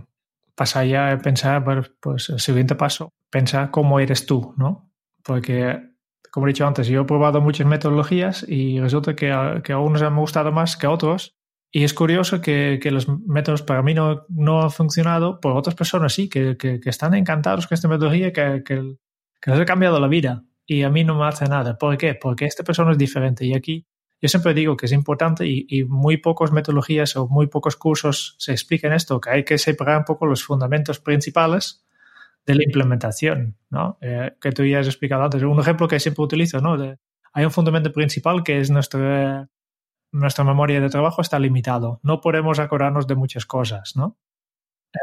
pasar 0.53 0.85
ya 0.85 1.11
a 1.11 1.17
pensar, 1.17 1.63
pues 1.99 2.29
el 2.29 2.39
siguiente 2.39 2.75
paso, 2.75 3.13
pensar 3.29 3.71
cómo 3.71 3.99
eres 3.99 4.25
tú, 4.25 4.53
¿no? 4.57 4.91
Porque, 5.23 5.81
como 6.29 6.45
he 6.45 6.49
dicho 6.49 6.67
antes, 6.67 6.87
yo 6.87 7.01
he 7.01 7.05
probado 7.05 7.39
muchas 7.39 7.65
metodologías 7.65 8.45
y 8.47 8.79
resulta 8.81 9.15
que 9.15 9.31
a, 9.31 9.61
que 9.63 9.73
unos 9.73 10.01
han 10.01 10.15
gustado 10.15 10.51
más 10.51 10.75
que 10.75 10.87
a 10.87 10.91
otros. 10.91 11.37
Y 11.71 11.85
es 11.85 11.93
curioso 11.93 12.41
que, 12.41 12.79
los 12.91 13.07
métodos 13.07 13.61
para 13.61 13.81
mí 13.81 13.93
no, 13.93 14.25
no, 14.27 14.61
han 14.61 14.71
funcionado, 14.71 15.39
por 15.39 15.53
otras 15.53 15.73
personas 15.73 16.11
sí, 16.11 16.27
que, 16.27 16.57
que, 16.57 16.81
están 16.83 17.13
encantados 17.13 17.65
con 17.65 17.75
esta 17.75 17.87
metodología, 17.87 18.33
que 18.33 18.97
les 19.45 19.59
ha 19.59 19.65
cambiado 19.65 19.97
la 20.01 20.09
vida 20.09 20.43
y 20.65 20.83
a 20.83 20.89
mí 20.89 21.03
no 21.03 21.17
me 21.17 21.25
hace 21.25 21.45
nada. 21.45 21.77
¿Por 21.77 21.97
qué? 21.97 22.15
Porque 22.15 22.45
esta 22.45 22.63
persona 22.63 22.91
es 22.91 22.97
diferente 22.97 23.45
y 23.45 23.53
aquí 23.53 23.85
yo 24.21 24.29
siempre 24.29 24.53
digo 24.53 24.77
que 24.77 24.85
es 24.85 24.91
importante 24.91 25.47
y, 25.47 25.83
muy 25.85 26.17
pocas 26.17 26.51
metodologías 26.51 27.15
o 27.15 27.27
muy 27.27 27.47
pocos 27.47 27.75
cursos 27.75 28.35
se 28.37 28.51
explican 28.51 28.93
esto, 28.93 29.19
que 29.19 29.31
hay 29.31 29.43
que 29.43 29.57
separar 29.57 29.97
un 29.97 30.05
poco 30.05 30.27
los 30.27 30.43
fundamentos 30.43 30.99
principales 30.99 31.83
de 32.45 32.55
la 32.55 32.63
implementación, 32.63 33.57
¿no? 33.71 33.97
Eh, 33.99 34.33
que 34.39 34.51
tú 34.51 34.63
ya 34.63 34.79
has 34.79 34.87
explicado 34.87 35.23
antes. 35.23 35.41
Un 35.41 35.59
ejemplo 35.59 35.87
que 35.87 35.99
siempre 35.99 36.23
utilizo, 36.23 36.59
¿no? 36.61 36.77
hay 37.33 37.45
un 37.45 37.51
fundamento 37.51 37.91
principal 37.93 38.43
que 38.43 38.59
es 38.59 38.69
nuestra, 38.69 39.49
nuestra 40.11 40.43
memoria 40.43 40.81
de 40.81 40.89
trabajo 40.89 41.21
está 41.21 41.39
limitado. 41.39 41.99
No 42.03 42.21
podemos 42.21 42.59
acordarnos 42.59 43.07
de 43.07 43.15
muchas 43.15 43.45
cosas, 43.45 43.95
¿no? 43.95 44.17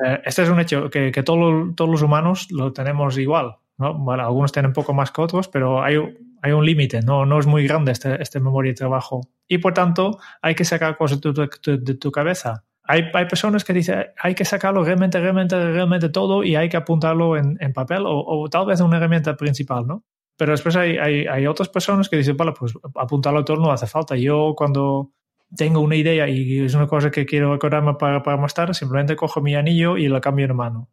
Eh, 0.05 0.21
este 0.27 0.43
es 0.43 0.49
un 0.49 0.61
hecho 0.61 0.91
que, 0.91 1.11
que 1.11 1.23
todos 1.23 1.75
los 1.77 2.03
humanos 2.03 2.49
lo 2.50 2.73
tenemos 2.73 3.19
igual, 3.19 3.57
¿no? 3.78 3.94
Bueno, 3.94 4.25
algunos 4.25 4.52
tienen 4.52 4.70
un 4.70 4.75
poco 4.75 4.92
más 4.92 5.11
que 5.11 5.23
otros, 5.23 5.49
pero 5.49 5.82
hay, 5.82 5.97
hay 6.42 6.52
un 6.52 6.66
límite, 6.66 7.00
¿no? 7.02 7.25
no 7.25 7.38
es 7.38 7.47
muy 7.47 7.66
grande 7.66 7.92
este, 7.92 8.20
este 8.20 8.40
memoria 8.40 8.73
de 8.73 8.76
trabajo. 8.76 9.20
Y 9.47 9.58
por 9.58 9.73
tanto, 9.73 10.18
hay 10.42 10.54
que 10.54 10.64
sacar 10.64 10.97
cosas 10.97 11.20
de 11.20 11.32
tu, 11.32 11.78
de 11.78 11.94
tu 11.94 12.11
cabeza. 12.11 12.64
Hay, 12.85 13.04
hay, 13.12 13.26
personas 13.26 13.64
que 13.64 13.75
dicen, 13.75 14.06
hay 14.18 14.35
que 14.35 14.44
sacarlo 14.44 14.82
realmente, 14.82 15.20
realmente, 15.20 15.56
realmente 15.73 16.08
todo 16.08 16.42
y 16.42 16.56
hay 16.56 16.70
que 16.70 16.78
apuntarlo 16.78 17.37
en, 17.37 17.58
en 17.61 17.73
papel 17.73 18.06
o, 18.06 18.25
o, 18.25 18.49
tal 18.49 18.64
vez 18.64 18.80
una 18.80 18.97
herramienta 18.97 19.37
principal, 19.37 19.87
¿no? 19.87 20.04
Pero 20.38 20.52
después 20.52 20.75
hay, 20.76 20.97
hay, 20.97 21.26
hay, 21.26 21.47
otras 21.47 21.68
personas 21.68 22.08
que 22.08 22.16
dicen, 22.16 22.37
vale, 22.37 22.52
pues 22.58 22.73
apuntarlo 22.94 23.44
todo 23.44 23.58
no 23.58 23.73
hace 23.73 23.87
falta. 23.87 24.16
Yo 24.16 24.54
cuando 24.56 25.11
tengo 25.54 25.80
una 25.80 25.97
idea 25.97 26.28
y 26.28 26.61
es 26.61 26.75
una 26.75 26.87
cosa 26.87 27.11
que 27.11 27.26
quiero 27.26 27.52
acordarme 27.52 27.94
para, 27.94 28.23
para 28.23 28.37
más 28.37 28.54
tarde, 28.54 28.73
simplemente 28.73 29.16
cojo 29.16 29.40
mi 29.42 29.54
anillo 29.54 29.97
y 29.99 30.08
lo 30.08 30.20
cambio 30.20 30.47
en 30.47 30.56
mano. 30.56 30.88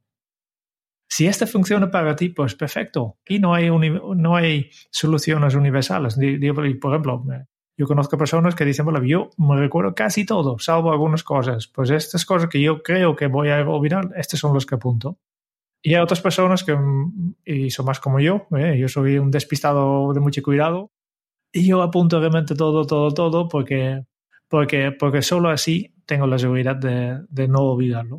Si 1.08 1.28
este 1.28 1.46
funciona 1.46 1.92
para 1.92 2.16
ti, 2.16 2.30
pues 2.30 2.56
perfecto. 2.56 3.18
Aquí 3.22 3.40
no 3.40 3.54
hay, 3.54 3.70
no 3.70 4.36
hay 4.36 4.70
soluciones 4.92 5.56
universales. 5.56 6.16
Por 6.16 6.92
ejemplo, 6.92 7.24
yo 7.78 7.88
conozco 7.88 8.18
personas 8.18 8.56
que 8.56 8.66
dicen, 8.66 8.86
bueno, 8.86 9.04
yo 9.04 9.30
me 9.38 9.58
recuerdo 9.58 9.94
casi 9.94 10.26
todo, 10.26 10.58
salvo 10.60 10.92
algunas 10.92 11.24
cosas. 11.24 11.68
Pues 11.68 11.90
estas 11.90 12.26
cosas 12.26 12.50
que 12.50 12.62
yo 12.62 12.82
creo 12.82 13.16
que 13.16 13.28
voy 13.28 13.50
a 13.50 13.68
olvidar, 13.68 14.10
estos 14.16 14.40
son 14.40 14.54
los 14.54 14.66
que 14.66 14.76
apunto. 14.76 15.20
Y 15.82 15.94
hay 15.94 16.02
otras 16.02 16.22
personas 16.22 16.64
que 16.64 16.76
y 17.46 17.70
son 17.70 17.86
más 17.86 18.00
como 18.00 18.20
yo, 18.20 18.48
¿eh? 18.58 18.76
yo 18.80 18.88
soy 18.88 19.20
un 19.20 19.30
despistado 19.30 20.14
de 20.14 20.20
mucho 20.20 20.42
cuidado, 20.42 20.92
y 21.56 21.68
yo 21.68 21.82
apunto 21.82 22.20
realmente 22.20 22.56
todo, 22.56 22.86
todo, 22.86 23.14
todo, 23.14 23.48
porque, 23.48 24.04
porque, 24.50 24.92
porque 24.92 25.22
solo 25.22 25.50
así 25.50 25.94
tengo 26.06 26.28
la 26.28 26.38
seguridad 26.38 26.76
de, 26.76 27.20
de 27.30 27.48
no 27.48 27.60
olvidarlo. 27.60 28.18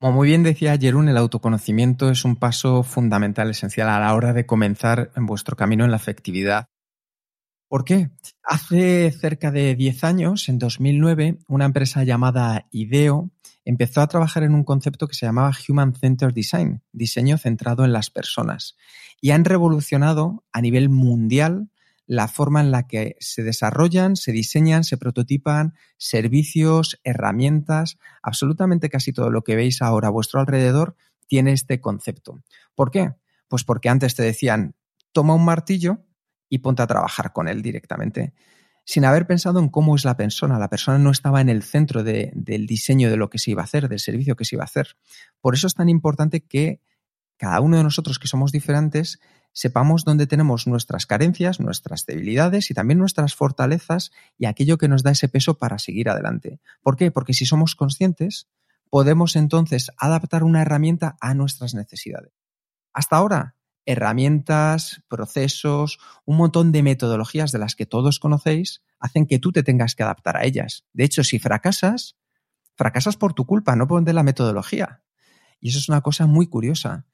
Como 0.00 0.12
muy 0.12 0.28
bien 0.28 0.44
decía 0.44 0.78
Jerún, 0.78 1.08
el 1.08 1.16
autoconocimiento 1.16 2.08
es 2.08 2.24
un 2.24 2.36
paso 2.36 2.84
fundamental, 2.84 3.50
esencial 3.50 3.88
a 3.88 3.98
la 3.98 4.14
hora 4.14 4.32
de 4.32 4.46
comenzar 4.46 5.10
en 5.16 5.26
vuestro 5.26 5.56
camino 5.56 5.84
en 5.84 5.90
la 5.90 5.96
afectividad. 5.96 6.66
¿Por 7.68 7.84
qué? 7.84 8.10
Hace 8.44 9.10
cerca 9.10 9.50
de 9.50 9.74
10 9.74 10.04
años, 10.04 10.48
en 10.48 10.60
2009, 10.60 11.38
una 11.48 11.64
empresa 11.64 12.04
llamada 12.04 12.68
IDEO 12.70 13.32
empezó 13.64 14.00
a 14.00 14.06
trabajar 14.06 14.44
en 14.44 14.54
un 14.54 14.62
concepto 14.62 15.08
que 15.08 15.14
se 15.14 15.26
llamaba 15.26 15.50
Human 15.68 15.92
Centered 15.96 16.32
Design, 16.32 16.84
diseño 16.92 17.36
centrado 17.36 17.84
en 17.84 17.92
las 17.92 18.08
personas, 18.08 18.76
y 19.20 19.32
han 19.32 19.44
revolucionado 19.44 20.44
a 20.52 20.60
nivel 20.60 20.90
mundial 20.90 21.70
la 22.08 22.26
forma 22.26 22.62
en 22.62 22.70
la 22.70 22.86
que 22.86 23.16
se 23.20 23.42
desarrollan, 23.42 24.16
se 24.16 24.32
diseñan, 24.32 24.82
se 24.82 24.96
prototipan 24.96 25.74
servicios, 25.98 26.98
herramientas, 27.04 27.98
absolutamente 28.22 28.88
casi 28.88 29.12
todo 29.12 29.30
lo 29.30 29.44
que 29.44 29.56
veis 29.56 29.82
ahora 29.82 30.08
a 30.08 30.10
vuestro 30.10 30.40
alrededor 30.40 30.96
tiene 31.26 31.52
este 31.52 31.82
concepto. 31.82 32.42
¿Por 32.74 32.90
qué? 32.90 33.14
Pues 33.46 33.62
porque 33.64 33.90
antes 33.90 34.14
te 34.14 34.22
decían, 34.22 34.74
toma 35.12 35.34
un 35.34 35.44
martillo 35.44 35.98
y 36.48 36.58
ponte 36.58 36.80
a 36.80 36.86
trabajar 36.86 37.34
con 37.34 37.46
él 37.46 37.60
directamente, 37.60 38.32
sin 38.86 39.04
haber 39.04 39.26
pensado 39.26 39.60
en 39.60 39.68
cómo 39.68 39.94
es 39.94 40.06
la 40.06 40.16
persona. 40.16 40.58
La 40.58 40.70
persona 40.70 40.96
no 40.96 41.10
estaba 41.10 41.42
en 41.42 41.50
el 41.50 41.62
centro 41.62 42.02
del 42.02 42.66
diseño 42.66 43.10
de 43.10 43.18
lo 43.18 43.28
que 43.28 43.38
se 43.38 43.50
iba 43.50 43.60
a 43.60 43.64
hacer, 43.64 43.90
del 43.90 44.00
servicio 44.00 44.34
que 44.34 44.46
se 44.46 44.56
iba 44.56 44.62
a 44.62 44.64
hacer. 44.64 44.96
Por 45.42 45.54
eso 45.54 45.66
es 45.66 45.74
tan 45.74 45.90
importante 45.90 46.40
que 46.40 46.80
cada 47.36 47.60
uno 47.60 47.76
de 47.76 47.84
nosotros 47.84 48.18
que 48.18 48.28
somos 48.28 48.50
diferentes 48.50 49.20
sepamos 49.52 50.04
dónde 50.04 50.26
tenemos 50.26 50.66
nuestras 50.66 51.06
carencias, 51.06 51.60
nuestras 51.60 52.06
debilidades 52.06 52.70
y 52.70 52.74
también 52.74 52.98
nuestras 52.98 53.34
fortalezas 53.34 54.12
y 54.36 54.46
aquello 54.46 54.78
que 54.78 54.88
nos 54.88 55.02
da 55.02 55.10
ese 55.10 55.28
peso 55.28 55.58
para 55.58 55.78
seguir 55.78 56.08
adelante. 56.08 56.60
¿Por 56.82 56.96
qué? 56.96 57.10
Porque 57.10 57.34
si 57.34 57.46
somos 57.46 57.74
conscientes, 57.74 58.48
podemos 58.90 59.36
entonces 59.36 59.90
adaptar 59.96 60.44
una 60.44 60.62
herramienta 60.62 61.16
a 61.20 61.34
nuestras 61.34 61.74
necesidades. 61.74 62.32
Hasta 62.92 63.16
ahora, 63.16 63.56
herramientas, 63.84 65.02
procesos, 65.08 65.98
un 66.26 66.36
montón 66.36 66.72
de 66.72 66.82
metodologías 66.82 67.52
de 67.52 67.58
las 67.58 67.74
que 67.74 67.86
todos 67.86 68.18
conocéis 68.18 68.82
hacen 68.98 69.26
que 69.26 69.38
tú 69.38 69.50
te 69.50 69.62
tengas 69.62 69.94
que 69.94 70.02
adaptar 70.02 70.36
a 70.36 70.44
ellas. 70.44 70.84
De 70.92 71.04
hecho, 71.04 71.24
si 71.24 71.38
fracasas, 71.38 72.16
fracasas 72.76 73.16
por 73.16 73.32
tu 73.32 73.46
culpa, 73.46 73.76
no 73.76 73.88
por 73.88 74.04
de 74.04 74.12
la 74.12 74.22
metodología. 74.22 75.02
Y 75.60 75.70
eso 75.70 75.78
es 75.78 75.88
una 75.88 76.02
cosa 76.02 76.26
muy 76.26 76.46
curiosa. 76.48 77.06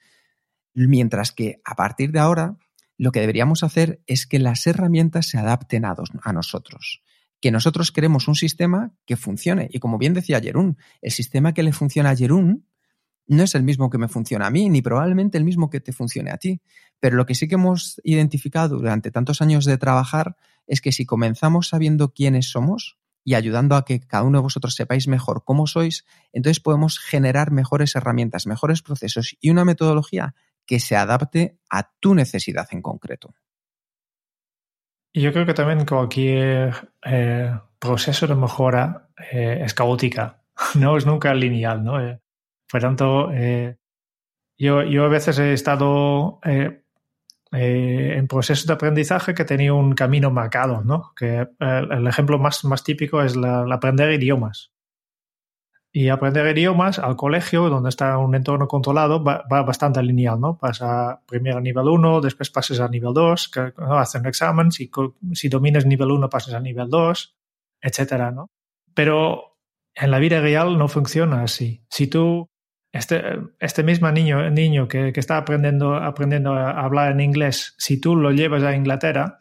Mientras 0.74 1.32
que 1.32 1.60
a 1.64 1.74
partir 1.74 2.12
de 2.12 2.18
ahora, 2.18 2.58
lo 2.96 3.12
que 3.12 3.20
deberíamos 3.20 3.62
hacer 3.62 4.02
es 4.06 4.26
que 4.26 4.38
las 4.38 4.66
herramientas 4.66 5.26
se 5.26 5.38
adapten 5.38 5.84
a, 5.84 5.94
nosotros. 6.32 7.02
Que 7.40 7.50
nosotros 7.50 7.92
queremos 7.92 8.28
un 8.28 8.34
sistema 8.34 8.92
que 9.06 9.16
funcione. 9.16 9.68
Y 9.72 9.78
como 9.78 9.98
bien 9.98 10.14
decía 10.14 10.40
Jerún, 10.40 10.78
el 11.00 11.12
sistema 11.12 11.54
que 11.54 11.62
le 11.62 11.72
funciona 11.72 12.10
a 12.10 12.16
Jerún 12.16 12.66
no 13.26 13.42
es 13.42 13.54
el 13.54 13.62
mismo 13.62 13.88
que 13.88 13.98
me 13.98 14.08
funciona 14.08 14.46
a 14.46 14.50
mí, 14.50 14.68
ni 14.68 14.82
probablemente 14.82 15.38
el 15.38 15.44
mismo 15.44 15.70
que 15.70 15.80
te 15.80 15.92
funcione 15.92 16.30
a 16.30 16.36
ti. 16.36 16.60
Pero 17.00 17.16
lo 17.16 17.24
que 17.24 17.34
sí 17.34 17.48
que 17.48 17.54
hemos 17.54 18.00
identificado 18.04 18.76
durante 18.76 19.10
tantos 19.10 19.40
años 19.40 19.64
de 19.64 19.78
trabajar 19.78 20.36
es 20.66 20.80
que 20.80 20.92
si 20.92 21.06
comenzamos 21.06 21.68
sabiendo 21.68 22.12
quiénes 22.12 22.50
somos, 22.50 22.98
y 23.24 23.34
ayudando 23.34 23.74
a 23.74 23.84
que 23.84 24.00
cada 24.00 24.22
uno 24.22 24.38
de 24.38 24.42
vosotros 24.42 24.74
sepáis 24.74 25.08
mejor 25.08 25.44
cómo 25.44 25.66
sois, 25.66 26.04
entonces 26.32 26.60
podemos 26.60 26.98
generar 26.98 27.50
mejores 27.50 27.96
herramientas, 27.96 28.46
mejores 28.46 28.82
procesos 28.82 29.36
y 29.40 29.48
una 29.48 29.64
metodología 29.64 30.34
que 30.66 30.80
se 30.80 30.96
adapte 30.96 31.58
a 31.70 31.90
tu 32.00 32.14
necesidad 32.14 32.66
en 32.70 32.82
concreto. 32.82 33.34
Yo 35.12 35.32
creo 35.32 35.46
que 35.46 35.54
también 35.54 35.86
cualquier 35.86 36.74
eh, 37.04 37.52
proceso 37.78 38.26
de 38.26 38.34
mejora 38.34 39.08
eh, 39.32 39.62
es 39.64 39.74
caótica, 39.74 40.42
no 40.74 40.96
es 40.96 41.06
nunca 41.06 41.32
lineal, 41.34 41.84
¿no? 41.84 42.00
Eh, 42.00 42.20
por 42.70 42.80
tanto, 42.80 43.30
yo, 44.56 44.82
yo 44.82 45.04
a 45.04 45.08
veces 45.08 45.38
he 45.38 45.52
estado 45.52 46.40
eh, 47.56 48.16
en 48.16 48.26
procesos 48.26 48.66
de 48.66 48.72
aprendizaje 48.72 49.32
que 49.32 49.44
tenía 49.44 49.72
un 49.72 49.92
camino 49.92 50.28
marcado, 50.32 50.82
¿no? 50.82 51.12
Que 51.14 51.42
eh, 51.42 51.82
el, 51.88 52.04
ejemplo 52.08 52.36
más, 52.36 52.64
más 52.64 52.82
típico 52.82 53.22
es 53.22 53.36
aprender 53.70 54.10
idiomas. 54.10 54.72
Y 55.96 56.08
aprender 56.08 56.58
idiomas 56.58 56.98
al 56.98 57.14
colegio, 57.14 57.68
donde 57.68 57.88
está 57.88 58.18
un 58.18 58.34
entorno 58.34 58.66
controlado, 58.66 59.22
va, 59.22 59.44
bastante 59.46 60.02
lineal, 60.02 60.40
¿no? 60.40 60.58
Pasa 60.58 61.22
primero 61.24 61.58
a 61.58 61.60
nivel 61.60 61.86
1, 61.86 62.20
después 62.20 62.50
pasas 62.50 62.80
a 62.80 62.88
nivel 62.88 63.14
2, 63.14 63.48
que, 63.48 63.72
¿no? 63.78 64.02
un 64.02 64.26
examen, 64.26 64.72
si, 64.72 64.90
si 65.34 65.48
dominas 65.48 65.86
nivel 65.86 66.10
1 66.10 66.28
pasas 66.28 66.54
a 66.54 66.58
nivel 66.58 66.90
2, 66.90 67.36
etcétera, 67.80 68.32
¿no? 68.32 68.50
Pero 68.92 69.56
en 69.94 70.10
la 70.10 70.18
vida 70.18 70.40
real 70.40 70.76
no 70.78 70.88
funciona 70.88 71.44
así. 71.44 71.84
Si 71.88 72.08
tú 72.08 72.48
este, 72.90 73.22
este 73.60 73.84
mismo 73.84 74.10
niño, 74.10 74.50
niño 74.50 74.88
que, 74.88 75.12
que, 75.12 75.20
está 75.20 75.36
aprendiendo, 75.36 75.94
aprendiendo 75.94 76.54
a 76.54 76.72
hablar 76.72 77.12
en 77.12 77.20
inglés, 77.20 77.76
si 77.78 78.00
tú 78.00 78.16
lo 78.16 78.32
llevas 78.32 78.64
a 78.64 78.74
Inglaterra 78.74 79.38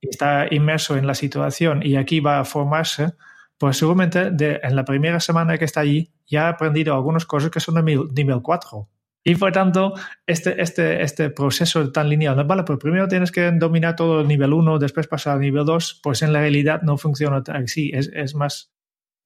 está 0.00 0.46
inmerso 0.50 0.96
en 0.96 1.06
la 1.06 1.14
situación 1.14 1.80
y 1.84 1.96
aquí 1.96 2.20
va 2.20 2.40
a 2.40 2.44
formarse, 2.44 3.14
pues 3.62 3.76
seguramente 3.76 4.32
en 4.60 4.74
la 4.74 4.84
primera 4.84 5.20
semana 5.20 5.56
que 5.56 5.66
está 5.66 5.82
allí 5.82 6.12
ya 6.26 6.46
ha 6.46 6.48
aprendido 6.48 6.94
algunas 6.94 7.24
cosas 7.26 7.48
que 7.48 7.60
son 7.60 7.76
de 7.76 7.82
nivel 8.12 8.42
4. 8.42 8.88
Y 9.22 9.36
por 9.36 9.52
tanto, 9.52 9.94
este, 10.26 10.60
este, 10.60 11.00
este 11.00 11.30
proceso 11.30 11.92
tan 11.92 12.08
lineal, 12.08 12.42
vale, 12.42 12.64
pues 12.64 12.80
primero 12.80 13.06
tienes 13.06 13.30
que 13.30 13.52
dominar 13.52 13.94
todo 13.94 14.22
el 14.22 14.26
nivel 14.26 14.52
1, 14.52 14.80
después 14.80 15.06
pasar 15.06 15.34
al 15.34 15.42
nivel 15.42 15.64
2, 15.64 16.00
pues 16.02 16.22
en 16.22 16.32
la 16.32 16.40
realidad 16.40 16.82
no 16.82 16.96
funciona 16.96 17.40
así, 17.54 17.92
es, 17.94 18.10
es 18.12 18.34
más, 18.34 18.72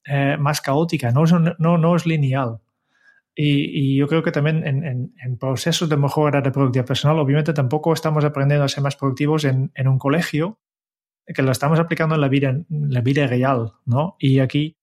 eh, 0.05 0.37
más 0.39 0.61
caótica, 0.61 1.13
no, 1.13 1.25
no, 1.59 1.79
no 1.79 1.97
es 1.97 2.05
lineal. 2.05 2.59
Y, 3.35 3.97
yo 3.97 4.07
creo 4.07 4.23
que 4.23 4.33
también 4.33 4.67
en, 4.67 5.39
procesos 5.39 5.89
de 5.89 5.97
mejora 5.97 6.43
de 6.43 6.51
productividad 6.51 6.87
personal, 6.87 7.19
obviamente 7.19 7.55
tampoco 7.55 7.95
estamos 7.95 8.23
aprendiendo 8.23 8.67
a 8.67 8.69
ser 8.69 8.83
más 8.83 8.97
productivos 8.97 9.45
en 9.45 9.89
un 9.89 9.99
colegio, 9.99 10.59
que 11.27 11.43
lo 11.43 11.53
estamos 11.53 11.79
aplicando 11.79 12.15
en 12.15 12.21
la 12.21 12.29
vida, 12.29 12.51
en 12.51 12.67
la 12.69 13.01
vida 13.01 13.27
real, 13.27 13.73
¿no? 13.85 14.17
Y 14.19 14.39
aquí, 14.41 14.77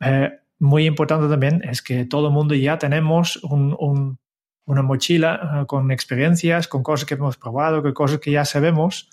eh, 0.00 0.30
muy 0.58 0.86
importante 0.86 1.28
también 1.28 1.62
es 1.64 1.82
que 1.82 2.04
todo 2.04 2.28
el 2.28 2.32
mundo 2.32 2.54
ya 2.54 2.78
tenemos 2.78 3.36
un, 3.42 3.76
un, 3.78 4.18
una 4.64 4.82
mochila 4.82 5.62
eh, 5.62 5.66
con 5.66 5.90
experiencias, 5.90 6.68
con 6.68 6.82
cosas 6.82 7.06
que 7.06 7.14
hemos 7.14 7.36
probado, 7.36 7.82
con 7.82 7.92
cosas 7.92 8.18
que 8.18 8.30
ya 8.30 8.44
sabemos, 8.44 9.10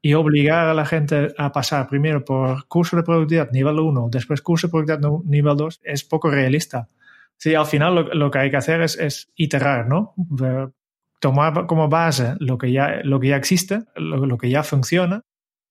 y 0.00 0.14
obligar 0.14 0.68
a 0.68 0.74
la 0.74 0.86
gente 0.86 1.34
a 1.38 1.50
pasar 1.50 1.88
primero 1.88 2.24
por 2.24 2.66
curso 2.68 2.96
de 2.96 3.02
productividad 3.02 3.50
nivel 3.50 3.80
1, 3.80 4.08
después 4.10 4.42
curso 4.42 4.68
de 4.68 4.70
productividad 4.70 5.22
nivel 5.24 5.56
2, 5.56 5.80
es 5.82 6.04
poco 6.04 6.30
realista 6.30 6.88
Sí, 7.38 7.54
al 7.54 7.66
final 7.66 8.10
lo, 8.12 8.30
que 8.32 8.38
hay 8.40 8.50
que 8.50 8.56
hacer 8.56 8.82
es, 8.82 9.30
iterar, 9.36 9.86
¿no? 9.86 10.14
Tomar 11.20 11.66
como 11.66 11.88
base 11.88 12.34
lo 12.40 12.58
que 12.58 12.72
ya, 12.72 13.00
lo 13.04 13.20
que 13.20 13.28
ya 13.28 13.36
existe, 13.36 13.84
lo, 13.94 14.36
que 14.36 14.50
ya 14.50 14.64
funciona, 14.64 15.22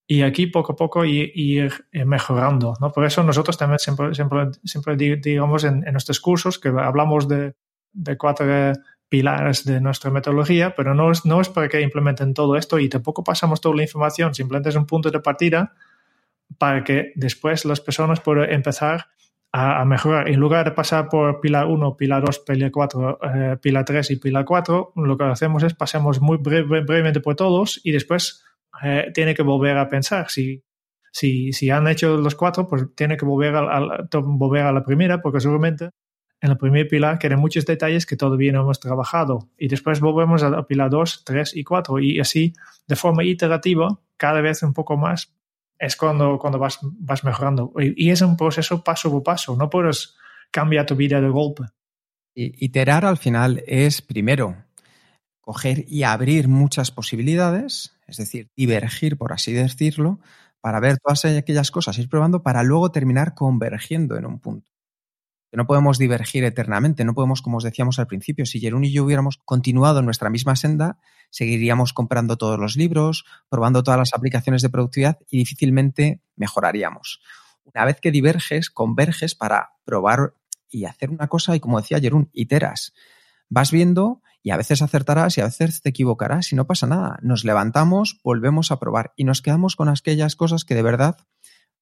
y 0.08 0.22
aquí 0.22 0.48
poco 0.48 0.72
a 0.72 0.76
poco 0.76 1.04
ir, 1.04 1.74
mejorando. 1.92 2.74
¿no? 2.80 2.92
Por 2.92 3.06
eso 3.06 3.24
nosotros 3.24 3.58
también 3.58 3.80
siempre, 3.80 4.16
siempre, 4.16 4.52
siempre 4.64 4.96
digamos 4.96 5.66
en, 5.66 5.82
nuestros 5.92 6.22
cursos 6.22 6.58
que 6.58 6.70
hablamos 6.70 7.28
de, 7.28 7.56
de, 7.92 8.18
cuatro 8.18 8.46
pilares 9.10 9.66
de 9.66 9.82
nuestra 9.82 10.10
metodología, 10.10 10.76
pero 10.76 10.94
no 10.94 11.12
es, 11.12 11.26
no 11.26 11.42
es 11.42 11.50
para 11.50 11.68
que 11.68 11.82
implementen 11.82 12.34
todo 12.34 12.56
esto 12.56 12.80
y 12.80 12.88
tampoco 12.88 13.24
pasamos 13.24 13.60
toda 13.60 13.76
la 13.76 13.84
información, 13.84 14.34
simplemente 14.34 14.70
es 14.70 14.76
un 14.76 14.86
punto 14.86 15.12
de 15.12 15.20
partida 15.20 15.74
para 16.58 16.84
que 16.84 17.12
después 17.16 17.66
las 17.66 17.82
personas 17.82 18.22
puedan 18.22 18.50
empezar 18.50 19.08
a, 19.52 19.84
mejorar. 19.86 20.28
En 20.28 20.40
lugar 20.40 20.66
de 20.66 20.72
pasar 20.72 21.10
por 21.10 21.40
pilar 21.40 21.68
1, 21.68 21.98
pilar 21.98 22.24
2, 22.24 22.40
pilar 22.40 22.72
4, 22.72 23.20
eh, 23.24 23.58
pilar 23.62 23.86
3 23.86 24.12
y 24.12 24.16
pilar 24.18 24.46
4, 24.46 24.94
lo 24.96 25.18
que 25.18 25.24
hacemos 25.24 25.64
es 25.64 25.74
pasamos 25.74 26.22
muy 26.22 26.38
brevemente 26.38 27.22
por 27.22 27.36
todos 27.36 27.80
y 27.84 27.92
después 27.92 28.46
eh, 28.84 29.12
tiene 29.14 29.36
que 29.36 29.44
volver 29.44 29.78
a 29.78 29.90
pensar. 29.90 30.30
Si, 30.30 30.64
si, 31.12 31.52
si 31.54 31.70
han 31.70 31.88
hecho 31.88 32.18
los 32.18 32.36
cuatro, 32.36 32.68
pues 32.68 32.86
tiene 32.96 33.18
que 33.18 33.26
volver 33.26 33.56
a, 33.56 34.08
volver 34.12 34.64
a 34.64 34.72
la 34.72 34.84
primera, 34.84 35.22
porque 35.22 35.40
seguramente 35.40 35.90
en 36.40 36.52
el 36.52 36.58
primer 36.58 36.88
pilar 36.88 37.18
quedan 37.18 37.40
muchos 37.40 37.66
detalles 37.66 38.06
que 38.06 38.16
todavía 38.16 38.52
no 38.52 38.62
hemos 38.62 38.80
trabajado. 38.80 39.50
Y 39.58 39.68
después 39.68 40.00
volvemos 40.00 40.44
a 40.44 40.68
pilar 40.68 40.90
2, 40.90 41.24
3 41.26 41.56
y 41.56 41.64
4. 41.64 42.00
Y 42.00 42.20
así, 42.20 42.54
de 42.88 42.96
forma 42.96 43.24
iterativa, 43.24 44.00
cada 44.18 44.42
vez 44.42 44.62
un 44.64 44.74
poco 44.74 44.98
más, 44.98 45.34
es 45.80 45.96
cuando, 45.96 46.38
cuando 46.40 46.60
vas, 46.60 46.80
vas 46.82 47.24
mejorando. 47.24 47.74
Y, 47.78 48.10
es 48.10 48.22
un 48.22 48.38
proceso 48.38 48.84
paso 48.84 49.12
por 49.12 49.24
paso. 49.24 49.56
No 49.56 49.70
puedes 49.70 50.16
cambiar 50.52 50.86
tu 50.86 50.96
vida 50.96 51.22
de 51.22 51.30
golpe. 51.30 51.64
Iterar 52.36 53.04
al 53.06 53.18
final 53.18 53.64
es, 53.66 54.02
primero, 54.02 54.56
coger 55.42 55.86
y 55.88 56.04
abrir 56.04 56.48
muchas 56.48 56.92
posibilidades, 56.92 57.97
es 58.08 58.18
decir, 58.18 58.50
divergir, 58.56 59.18
por 59.18 59.34
así 59.34 59.54
decirlo, 59.54 60.20
para 60.62 60.80
ver 60.80 60.98
todas 60.98 61.26
aquellas 61.26 61.72
cosas, 61.72 61.98
ir 61.98 62.10
probando 62.10 62.42
para 62.42 62.64
luego 62.64 62.92
terminar 62.92 63.36
convergiendo 63.36 64.18
en 64.18 64.26
un 64.26 64.40
punto. 64.40 64.72
No 65.52 65.66
podemos 65.66 65.98
divergir 65.98 66.44
eternamente, 66.44 67.06
no 67.06 67.14
podemos, 67.14 67.42
como 67.42 67.58
os 67.58 67.64
decíamos 67.64 68.00
al 68.00 68.08
principio, 68.08 68.46
si 68.46 68.60
Jerún 68.60 68.84
y 68.84 68.92
yo 68.92 69.06
hubiéramos 69.06 69.38
continuado 69.38 70.02
nuestra 70.02 70.30
misma 70.30 70.56
senda, 70.56 71.00
seguiríamos 71.30 71.94
comprando 71.94 72.38
todos 72.38 72.60
los 72.60 72.76
libros, 72.76 73.26
probando 73.50 73.82
todas 73.82 73.98
las 73.98 74.14
aplicaciones 74.14 74.62
de 74.62 74.70
productividad 74.70 75.18
y 75.30 75.38
difícilmente 75.38 76.22
mejoraríamos. 76.36 77.22
Una 77.64 77.86
vez 77.86 78.00
que 78.02 78.12
diverges, 78.12 78.70
converges 78.70 79.36
para 79.36 79.72
probar 79.86 80.34
y 80.70 80.86
hacer 80.86 81.10
una 81.10 81.28
cosa 81.28 81.56
y 81.56 81.60
como 81.60 81.80
decía 81.80 82.00
Jerún, 82.00 82.30
iteras. 82.34 82.94
Vas 83.50 83.72
viendo 83.72 84.22
y 84.44 84.52
a 84.52 84.58
veces 84.58 84.82
acertarás 84.82 85.38
y 85.38 85.42
a 85.42 85.46
veces 85.46 85.82
te 85.82 85.90
equivocarás 85.90 86.52
y 86.52 86.56
no 86.56 86.68
pasa 86.68 86.88
nada. 86.88 87.20
Nos 87.22 87.44
levantamos, 87.44 88.20
volvemos 88.24 88.72
a 88.72 88.80
probar 88.80 89.14
y 89.16 89.24
nos 89.24 89.42
quedamos 89.42 89.76
con 89.76 89.90
aquellas 89.90 90.36
cosas 90.36 90.64
que 90.64 90.76
de 90.76 90.84
verdad 90.84 91.18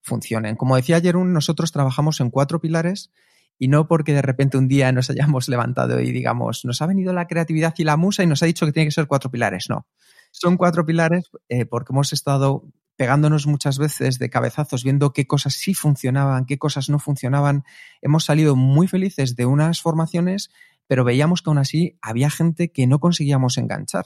funcionen. 0.01 0.55
Como 0.55 0.75
decía 0.75 1.01
Jerún, 1.01 1.33
nosotros 1.33 1.71
trabajamos 1.71 2.19
en 2.21 2.29
cuatro 2.29 2.59
pilares 2.59 3.11
y 3.57 3.67
no 3.67 3.87
porque 3.87 4.13
de 4.13 4.21
repente 4.21 4.57
un 4.57 4.67
día 4.67 4.91
nos 4.91 5.09
hayamos 5.09 5.47
levantado 5.49 5.99
y 5.99 6.11
digamos, 6.11 6.65
nos 6.65 6.81
ha 6.81 6.87
venido 6.87 7.13
la 7.13 7.27
creatividad 7.27 7.73
y 7.77 7.83
la 7.83 7.97
musa 7.97 8.23
y 8.23 8.27
nos 8.27 8.43
ha 8.43 8.45
dicho 8.45 8.65
que 8.65 8.71
tiene 8.71 8.87
que 8.87 8.93
ser 8.93 9.07
cuatro 9.07 9.31
pilares. 9.31 9.69
No, 9.69 9.87
son 10.31 10.57
cuatro 10.57 10.85
pilares 10.85 11.29
eh, 11.49 11.65
porque 11.65 11.93
hemos 11.93 12.13
estado 12.13 12.65
pegándonos 12.97 13.45
muchas 13.45 13.77
veces 13.77 14.19
de 14.19 14.29
cabezazos, 14.29 14.83
viendo 14.83 15.11
qué 15.11 15.27
cosas 15.27 15.53
sí 15.53 15.73
funcionaban, 15.73 16.45
qué 16.45 16.57
cosas 16.57 16.89
no 16.89 16.99
funcionaban. 16.99 17.63
Hemos 18.01 18.23
salido 18.23 18.55
muy 18.55 18.87
felices 18.87 19.35
de 19.35 19.45
unas 19.45 19.81
formaciones 19.81 20.49
pero 20.87 21.03
veíamos 21.03 21.41
que 21.41 21.49
aún 21.49 21.57
así 21.57 21.97
había 22.01 22.29
gente 22.29 22.71
que 22.71 22.87
no 22.87 22.99
conseguíamos 22.99 23.57
enganchar. 23.57 24.05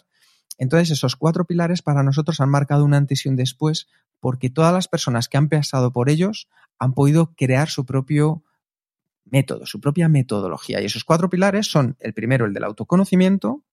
Entonces, 0.57 0.91
esos 0.91 1.15
cuatro 1.15 1.45
pilares 1.45 1.81
para 1.81 2.03
nosotros 2.03 2.41
han 2.41 2.49
marcado 2.49 2.83
un 2.83 2.93
antes 2.93 3.25
y 3.25 3.29
un 3.29 3.35
después, 3.35 3.87
porque 4.19 4.49
todas 4.49 4.73
las 4.73 4.87
personas 4.87 5.29
que 5.29 5.37
han 5.37 5.47
pasado 5.47 5.91
por 5.91 6.09
ellos 6.09 6.49
han 6.77 6.93
podido 6.93 7.33
crear 7.35 7.69
su 7.69 7.85
propio 7.85 8.43
método, 9.25 9.65
su 9.65 9.79
propia 9.79 10.09
metodología. 10.09 10.81
Y 10.81 10.85
esos 10.85 11.03
cuatro 11.03 11.29
pilares 11.29 11.67
son 11.67 11.95
el 11.99 12.13
primero, 12.13 12.45
el 12.45 12.53
del 12.53 12.65
autoconocimiento, 12.65 13.63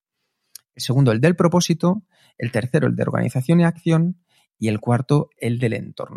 el 0.75 0.83
segundo, 0.83 1.13
el 1.13 1.21
del 1.21 1.35
propósito, 1.35 2.03
el 2.39 2.53
tercero, 2.53 2.87
el 2.87 2.97
de 2.97 3.03
organización 3.03 3.61
y 3.61 3.65
acción, 3.65 4.21
y 4.59 4.69
el 4.69 4.81
cuarto, 4.81 5.31
el 5.39 5.59
del 5.59 5.75
entorno. 5.75 6.17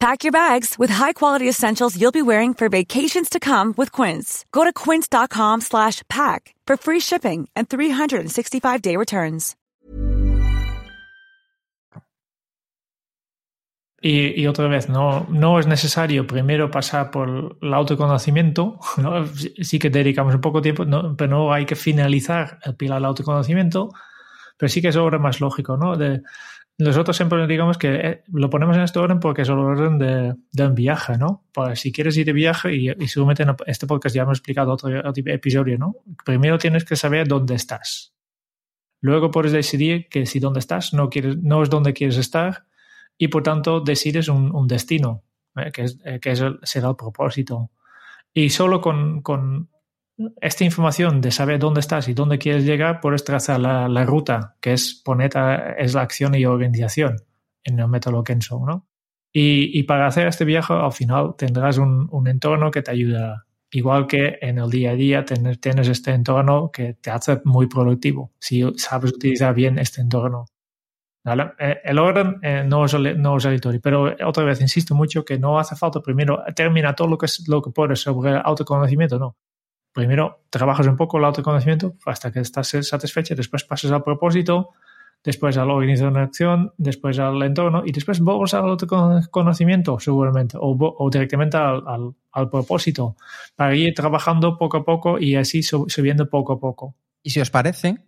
Pack 0.00 0.22
your 0.22 0.30
bags 0.30 0.78
with 0.78 0.90
high-quality 0.90 1.48
essentials 1.48 2.00
you'll 2.00 2.12
be 2.12 2.22
wearing 2.22 2.54
for 2.54 2.68
vacations 2.68 3.28
to 3.28 3.40
come 3.40 3.74
with 3.76 3.90
Quince. 3.90 4.44
Go 4.52 4.62
to 4.62 4.72
quince.com 4.72 5.60
slash 5.60 6.02
pack 6.08 6.54
for 6.68 6.76
free 6.76 7.00
shipping 7.00 7.48
and 7.56 7.68
365-day 7.68 8.96
returns. 8.96 9.56
Y, 14.00 14.40
y, 14.40 14.46
otra 14.46 14.68
vez, 14.68 14.88
no, 14.88 15.26
no 15.28 15.58
es 15.58 15.66
necesario 15.66 16.24
primero 16.28 16.70
pasar 16.70 17.10
por 17.10 17.56
el 17.60 17.74
autoconocimiento, 17.74 18.78
¿no? 18.98 19.26
sí 19.26 19.80
que 19.80 19.90
dedicamos 19.90 20.32
un 20.32 20.40
poco 20.40 20.62
tiempo, 20.62 20.84
no, 20.84 21.16
pero 21.16 21.30
no 21.30 21.52
hay 21.52 21.66
que 21.66 21.74
finalizar 21.74 22.60
el 22.62 22.76
pilar 22.76 22.98
del 22.98 23.06
autoconocimiento, 23.06 23.88
pero 24.56 24.68
sí 24.68 24.80
que 24.80 24.88
es 24.88 24.96
obra 24.96 25.18
más 25.18 25.40
lógico, 25.40 25.76
¿no? 25.76 25.96
De, 25.96 26.22
nosotros 26.78 27.16
siempre 27.16 27.44
digamos 27.48 27.76
que 27.76 27.94
eh, 27.94 28.24
lo 28.32 28.50
ponemos 28.50 28.76
en 28.76 28.84
este 28.84 29.00
orden 29.00 29.18
porque 29.18 29.42
es 29.42 29.48
el 29.48 29.58
orden 29.58 29.98
de, 29.98 30.36
de 30.52 30.68
viaje, 30.68 31.18
¿no? 31.18 31.44
Pues 31.52 31.80
si 31.80 31.90
quieres 31.90 32.16
ir 32.16 32.24
de 32.24 32.32
viaje, 32.32 32.74
y, 32.74 32.90
y 32.90 33.08
seguramente 33.08 33.42
en 33.42 33.56
este 33.66 33.86
podcast 33.88 34.14
ya 34.14 34.22
hemos 34.22 34.38
explicado 34.38 34.72
otro, 34.72 34.96
otro, 35.00 35.22
episodio, 35.26 35.76
¿no? 35.76 35.96
Primero 36.24 36.56
tienes 36.56 36.84
que 36.84 36.94
saber 36.94 37.26
dónde 37.26 37.56
estás. 37.56 38.14
Luego 39.00 39.30
puedes 39.30 39.52
decidir 39.52 40.08
que 40.08 40.26
si 40.26 40.38
dónde 40.38 40.60
estás 40.60 40.94
no, 40.94 41.10
quieres, 41.10 41.36
no 41.38 41.62
es 41.62 41.70
donde 41.70 41.92
quieres 41.92 42.16
estar 42.16 42.66
y 43.16 43.28
por 43.28 43.42
tanto 43.42 43.80
decides 43.80 44.28
un, 44.28 44.54
un 44.54 44.68
destino, 44.68 45.24
¿eh? 45.56 45.72
que, 45.72 45.82
es, 45.82 45.98
eh, 46.04 46.20
que 46.20 46.30
es 46.30 46.40
el, 46.40 46.60
será 46.62 46.90
el 46.90 46.96
propósito. 46.96 47.70
Y 48.32 48.50
solo 48.50 48.80
con, 48.80 49.22
con 49.22 49.68
esta 50.40 50.64
información 50.64 51.20
de 51.20 51.30
saber 51.30 51.58
dónde 51.58 51.80
estás 51.80 52.08
y 52.08 52.14
dónde 52.14 52.38
quieres 52.38 52.64
llegar, 52.64 53.00
puedes 53.00 53.24
trazar 53.24 53.60
la, 53.60 53.88
la 53.88 54.04
ruta, 54.04 54.56
que 54.60 54.72
es 54.72 54.94
poner 54.94 55.30
es 55.78 55.94
la 55.94 56.02
acción 56.02 56.34
y 56.34 56.44
organización 56.44 57.16
en 57.64 57.78
el 57.78 57.88
método 57.88 58.24
Kenso, 58.24 58.60
¿no? 58.66 58.86
Y, 59.32 59.82
para 59.84 60.06
hacer 60.06 60.26
este 60.26 60.44
viaje, 60.44 60.72
al 60.72 60.92
final 60.92 61.34
tendrás 61.36 61.78
un, 61.78 62.26
entorno 62.26 62.70
que 62.70 62.82
te 62.82 62.90
ayuda. 62.90 63.44
Igual 63.70 64.06
que 64.06 64.38
en 64.40 64.58
el 64.58 64.70
día 64.70 64.92
a 64.92 64.94
día 64.94 65.24
tener, 65.24 65.58
tienes 65.58 65.88
este 65.88 66.12
entorno 66.12 66.70
que 66.72 66.94
te 66.94 67.10
hace 67.10 67.40
muy 67.44 67.68
productivo, 67.68 68.32
si 68.40 68.64
sabes 68.76 69.12
utilizar 69.12 69.54
bien 69.54 69.78
este 69.78 70.00
entorno. 70.00 70.46
Eh, 71.26 71.80
el 71.84 71.98
orden 71.98 72.38
eh, 72.42 72.64
no, 72.66 72.86
es, 72.86 72.94
no 72.94 73.36
es 73.36 73.46
pero 73.82 74.16
otra 74.24 74.44
vez 74.44 74.62
insisto 74.62 74.94
mucho 74.94 75.24
que 75.24 75.38
no 75.38 75.58
hace 75.58 75.76
falta 75.76 76.00
primero 76.00 76.42
terminar 76.56 76.96
todo 76.96 77.08
lo 77.08 77.18
que, 77.18 77.26
lo 77.48 77.60
que 77.60 77.70
puedes 77.70 78.00
sobre 78.00 78.40
autoconocimiento, 78.42 79.18
no 79.18 79.36
primero 79.98 80.44
trabajas 80.48 80.86
un 80.86 80.96
poco 80.96 81.18
el 81.18 81.24
autoconocimiento 81.24 81.96
hasta 82.06 82.30
que 82.30 82.38
estás 82.38 82.68
satisfecho, 82.82 83.34
después 83.34 83.64
pasas 83.64 83.90
al 83.90 84.04
propósito, 84.04 84.70
después 85.24 85.56
a 85.56 85.64
la 85.64 85.74
organización 85.74 86.72
después 86.76 87.18
al 87.18 87.42
entorno 87.42 87.82
y 87.84 87.90
después 87.90 88.20
vuelves 88.20 88.54
al 88.54 88.66
autoconocimiento 88.66 89.98
seguramente 89.98 90.56
o, 90.60 91.10
directamente 91.10 91.56
al, 91.56 91.82
al, 92.30 92.48
propósito 92.48 93.16
para 93.56 93.74
ir 93.74 93.92
trabajando 93.92 94.56
poco 94.56 94.76
a 94.76 94.84
poco 94.84 95.18
y 95.18 95.34
así 95.34 95.64
subiendo 95.64 96.30
poco 96.30 96.52
a 96.52 96.60
poco. 96.60 96.94
Y 97.24 97.30
si 97.30 97.40
os 97.40 97.50
parece, 97.50 97.98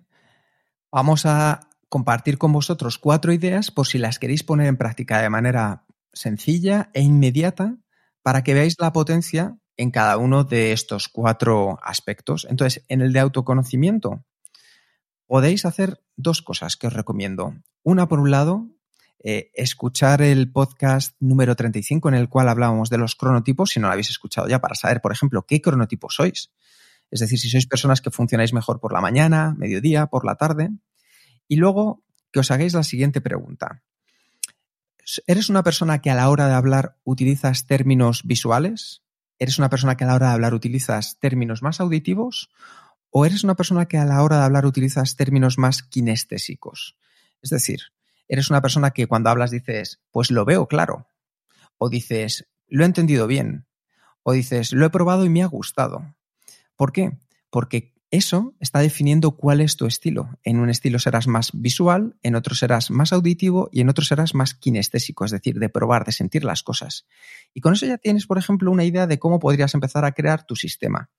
vamos 0.92 1.26
a 1.26 1.58
compartir 1.88 2.38
con 2.38 2.52
vosotros 2.52 2.98
cuatro 2.98 3.32
ideas 3.32 3.72
por 3.72 3.88
si 3.88 3.98
las 3.98 4.20
queréis 4.20 4.44
poner 4.44 4.68
en 4.68 4.76
práctica 4.76 5.20
de 5.20 5.28
manera 5.28 5.82
sencilla 6.12 6.90
e 6.94 7.02
inmediata 7.02 7.78
para 8.22 8.44
que 8.44 8.54
veáis 8.54 8.76
la 8.78 8.92
potencia 8.92 9.56
en 9.80 9.90
cada 9.90 10.18
uno 10.18 10.44
de 10.44 10.72
estos 10.72 11.08
cuatro 11.08 11.78
aspectos. 11.82 12.46
Entonces, 12.50 12.84
en 12.88 13.00
el 13.00 13.14
de 13.14 13.20
autoconocimiento, 13.20 14.26
podéis 15.26 15.64
hacer 15.64 16.02
dos 16.16 16.42
cosas 16.42 16.76
que 16.76 16.86
os 16.86 16.92
recomiendo. 16.92 17.54
Una, 17.82 18.06
por 18.06 18.20
un 18.20 18.30
lado, 18.30 18.68
eh, 19.24 19.50
escuchar 19.54 20.20
el 20.20 20.52
podcast 20.52 21.16
número 21.18 21.56
35 21.56 22.10
en 22.10 22.14
el 22.14 22.28
cual 22.28 22.50
hablábamos 22.50 22.90
de 22.90 22.98
los 22.98 23.14
cronotipos, 23.14 23.70
si 23.70 23.80
no 23.80 23.86
lo 23.86 23.94
habéis 23.94 24.10
escuchado 24.10 24.48
ya, 24.48 24.60
para 24.60 24.74
saber, 24.74 25.00
por 25.00 25.12
ejemplo, 25.12 25.46
qué 25.46 25.62
cronotipo 25.62 26.10
sois. 26.10 26.50
Es 27.10 27.20
decir, 27.20 27.38
si 27.38 27.48
sois 27.48 27.66
personas 27.66 28.02
que 28.02 28.10
funcionáis 28.10 28.52
mejor 28.52 28.80
por 28.80 28.92
la 28.92 29.00
mañana, 29.00 29.54
mediodía, 29.56 30.08
por 30.08 30.26
la 30.26 30.34
tarde. 30.34 30.68
Y 31.48 31.56
luego 31.56 32.04
que 32.32 32.40
os 32.40 32.50
hagáis 32.50 32.74
la 32.74 32.82
siguiente 32.82 33.22
pregunta. 33.22 33.82
¿Eres 35.26 35.48
una 35.48 35.62
persona 35.62 36.02
que 36.02 36.10
a 36.10 36.14
la 36.14 36.28
hora 36.28 36.48
de 36.48 36.54
hablar 36.54 36.98
utilizas 37.04 37.66
términos 37.66 38.24
visuales? 38.24 39.02
¿Eres 39.40 39.58
una 39.58 39.70
persona 39.70 39.96
que 39.96 40.04
a 40.04 40.06
la 40.06 40.14
hora 40.14 40.28
de 40.28 40.32
hablar 40.34 40.52
utilizas 40.52 41.18
términos 41.18 41.62
más 41.62 41.80
auditivos? 41.80 42.50
¿O 43.08 43.24
eres 43.24 43.42
una 43.42 43.56
persona 43.56 43.86
que 43.86 43.96
a 43.96 44.04
la 44.04 44.22
hora 44.22 44.36
de 44.36 44.44
hablar 44.44 44.66
utilizas 44.66 45.16
términos 45.16 45.56
más 45.56 45.82
kinestésicos? 45.82 46.98
Es 47.40 47.48
decir, 47.48 47.80
eres 48.28 48.50
una 48.50 48.60
persona 48.60 48.90
que 48.90 49.06
cuando 49.06 49.30
hablas 49.30 49.50
dices, 49.50 50.02
pues 50.10 50.30
lo 50.30 50.44
veo 50.44 50.68
claro. 50.68 51.06
O 51.78 51.88
dices, 51.88 52.50
lo 52.68 52.82
he 52.82 52.86
entendido 52.86 53.26
bien. 53.26 53.66
O 54.22 54.32
dices, 54.32 54.74
lo 54.74 54.84
he 54.84 54.90
probado 54.90 55.24
y 55.24 55.30
me 55.30 55.42
ha 55.42 55.46
gustado. 55.46 56.14
¿Por 56.76 56.92
qué? 56.92 57.18
Porque 57.48 57.94
eso 58.10 58.54
está 58.58 58.80
definiendo 58.80 59.32
cuál 59.32 59.60
es 59.60 59.76
tu 59.76 59.86
estilo. 59.86 60.30
En 60.42 60.58
un 60.58 60.68
estilo 60.68 60.98
serás 60.98 61.28
más 61.28 61.50
visual, 61.54 62.16
en 62.22 62.34
otro 62.34 62.54
serás 62.54 62.90
más 62.90 63.12
auditivo 63.12 63.68
y 63.72 63.80
en 63.80 63.88
otro 63.88 64.04
serás 64.04 64.34
más 64.34 64.54
kinestésico, 64.54 65.24
es 65.24 65.30
decir, 65.30 65.58
de 65.58 65.68
probar, 65.68 66.04
de 66.04 66.12
sentir 66.12 66.44
las 66.44 66.62
cosas. 66.62 67.06
Y 67.54 67.60
con 67.60 67.74
eso 67.74 67.86
ya 67.86 67.98
tienes, 67.98 68.26
por 68.26 68.38
ejemplo, 68.38 68.70
una 68.72 68.84
idea 68.84 69.06
de 69.06 69.18
cómo 69.20 69.38
podrías 69.38 69.74
empezar 69.74 70.04
a 70.04 70.12
crear 70.12 70.44
tu 70.44 70.56
sistema. 70.56 71.10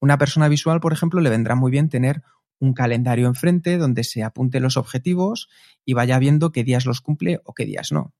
Una 0.00 0.18
persona 0.18 0.48
visual, 0.48 0.80
por 0.80 0.92
ejemplo, 0.92 1.20
le 1.20 1.30
vendrá 1.30 1.54
muy 1.54 1.70
bien 1.70 1.88
tener 1.88 2.22
un 2.58 2.74
calendario 2.74 3.28
enfrente 3.28 3.78
donde 3.78 4.02
se 4.02 4.24
apunte 4.24 4.58
los 4.60 4.76
objetivos 4.76 5.48
y 5.84 5.94
vaya 5.94 6.18
viendo 6.18 6.52
qué 6.52 6.64
días 6.64 6.84
los 6.84 7.00
cumple 7.00 7.40
o 7.44 7.54
qué 7.54 7.64
días 7.64 7.92
no. 7.92 8.12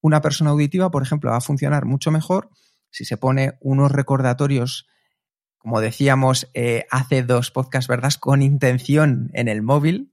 Una 0.00 0.20
persona 0.20 0.50
auditiva, 0.50 0.90
por 0.90 1.02
ejemplo, 1.02 1.30
va 1.30 1.36
a 1.36 1.42
funcionar 1.42 1.84
mucho 1.84 2.10
mejor 2.10 2.50
si 2.90 3.04
se 3.04 3.16
pone 3.16 3.58
unos 3.60 3.92
recordatorios, 3.92 4.86
como 5.58 5.80
decíamos 5.80 6.48
eh, 6.54 6.86
hace 6.90 7.22
dos 7.22 7.50
podcasts, 7.50 7.88
¿verdad? 7.88 8.12
Con 8.14 8.42
intención 8.42 9.30
en 9.34 9.48
el 9.48 9.62
móvil 9.62 10.12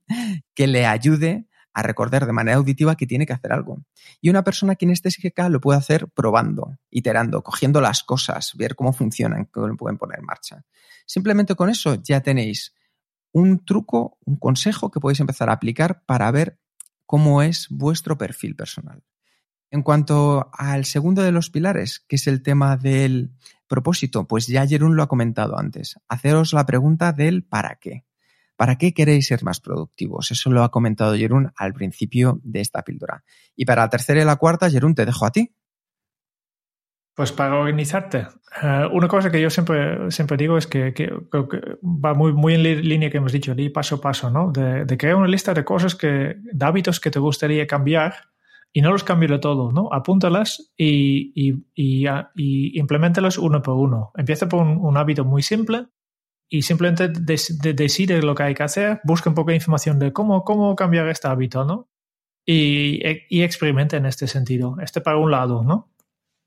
que 0.54 0.66
le 0.66 0.86
ayude 0.86 1.46
a 1.72 1.82
recordar 1.82 2.24
de 2.24 2.32
manera 2.32 2.56
auditiva 2.56 2.96
que 2.96 3.06
tiene 3.06 3.26
que 3.26 3.34
hacer 3.34 3.52
algo. 3.52 3.84
Y 4.22 4.30
una 4.30 4.44
persona 4.44 4.76
kinestésica 4.76 5.50
lo 5.50 5.60
puede 5.60 5.78
hacer 5.78 6.08
probando, 6.08 6.78
iterando, 6.90 7.42
cogiendo 7.42 7.82
las 7.82 8.02
cosas, 8.02 8.52
ver 8.56 8.74
cómo 8.74 8.94
funcionan, 8.94 9.44
cómo 9.44 9.68
lo 9.68 9.76
pueden 9.76 9.98
poner 9.98 10.20
en 10.20 10.24
marcha. 10.24 10.64
Simplemente 11.04 11.54
con 11.54 11.68
eso 11.68 11.96
ya 12.02 12.22
tenéis 12.22 12.74
un 13.32 13.62
truco, 13.62 14.16
un 14.24 14.36
consejo 14.36 14.90
que 14.90 15.00
podéis 15.00 15.20
empezar 15.20 15.50
a 15.50 15.52
aplicar 15.52 16.02
para 16.06 16.30
ver 16.30 16.58
cómo 17.04 17.42
es 17.42 17.66
vuestro 17.68 18.16
perfil 18.16 18.56
personal. 18.56 19.02
En 19.70 19.82
cuanto 19.82 20.50
al 20.52 20.84
segundo 20.84 21.22
de 21.22 21.32
los 21.32 21.50
pilares, 21.50 22.04
que 22.08 22.16
es 22.16 22.26
el 22.26 22.42
tema 22.42 22.76
del 22.76 23.32
propósito, 23.66 24.26
pues 24.26 24.46
ya 24.46 24.66
Jerún 24.66 24.96
lo 24.96 25.02
ha 25.02 25.08
comentado 25.08 25.58
antes. 25.58 25.96
Haceros 26.08 26.52
la 26.52 26.66
pregunta 26.66 27.12
del 27.12 27.42
para 27.44 27.76
qué. 27.76 28.04
¿Para 28.56 28.78
qué 28.78 28.94
queréis 28.94 29.26
ser 29.26 29.44
más 29.44 29.60
productivos? 29.60 30.30
Eso 30.30 30.50
lo 30.50 30.62
ha 30.62 30.70
comentado 30.70 31.14
Jerún 31.14 31.52
al 31.56 31.74
principio 31.74 32.40
de 32.42 32.60
esta 32.60 32.82
píldora. 32.82 33.22
Y 33.54 33.66
para 33.66 33.82
la 33.82 33.90
tercera 33.90 34.22
y 34.22 34.24
la 34.24 34.36
cuarta, 34.36 34.70
Jerún, 34.70 34.94
te 34.94 35.04
dejo 35.04 35.26
a 35.26 35.30
ti. 35.30 35.54
Pues 37.14 37.32
para 37.32 37.56
organizarte. 37.56 38.26
Eh, 38.62 38.88
una 38.92 39.08
cosa 39.08 39.30
que 39.30 39.40
yo 39.40 39.50
siempre, 39.50 40.10
siempre 40.10 40.36
digo 40.36 40.56
es 40.56 40.66
que, 40.66 40.92
va 41.82 42.14
muy, 42.14 42.32
muy 42.32 42.54
en 42.54 42.62
línea 42.62 43.10
que 43.10 43.18
hemos 43.18 43.32
dicho, 43.32 43.54
de 43.54 43.70
paso 43.70 43.96
a 43.96 44.00
paso, 44.00 44.30
¿no? 44.30 44.52
De, 44.52 44.86
crear 44.98 45.16
una 45.16 45.26
lista 45.26 45.52
de 45.52 45.64
cosas 45.64 45.94
que, 45.94 46.36
de 46.38 46.66
hábitos 46.66 47.00
que 47.00 47.10
te 47.10 47.18
gustaría 47.18 47.66
cambiar 47.66 48.14
y 48.76 48.82
no 48.82 48.92
los 48.92 49.04
cambies 49.04 49.30
de 49.30 49.38
todo, 49.38 49.72
¿no? 49.72 49.88
Apúntalas 49.90 50.70
y, 50.76 51.32
y, 51.34 51.64
y, 51.74 52.06
y 52.34 52.78
implementalos 52.78 53.38
uno 53.38 53.62
por 53.62 53.74
uno. 53.74 54.12
Empieza 54.14 54.50
por 54.50 54.66
un 54.66 54.96
hábito 54.98 55.24
muy 55.24 55.40
simple 55.40 55.86
y 56.46 56.60
simplemente 56.60 57.08
decide 57.08 58.20
lo 58.20 58.34
que 58.34 58.42
hay 58.42 58.54
que 58.54 58.64
hacer, 58.64 59.00
busca 59.02 59.30
un 59.30 59.34
poco 59.34 59.48
de 59.48 59.56
información 59.56 59.98
de 59.98 60.12
cómo, 60.12 60.44
cómo 60.44 60.76
cambiar 60.76 61.08
este 61.08 61.26
hábito, 61.26 61.64
¿no? 61.64 61.88
Y, 62.44 63.00
y 63.30 63.40
experimenta 63.44 63.96
en 63.96 64.04
este 64.04 64.26
sentido. 64.26 64.76
Este 64.82 65.00
para 65.00 65.16
un 65.16 65.30
lado, 65.30 65.64
¿no? 65.64 65.88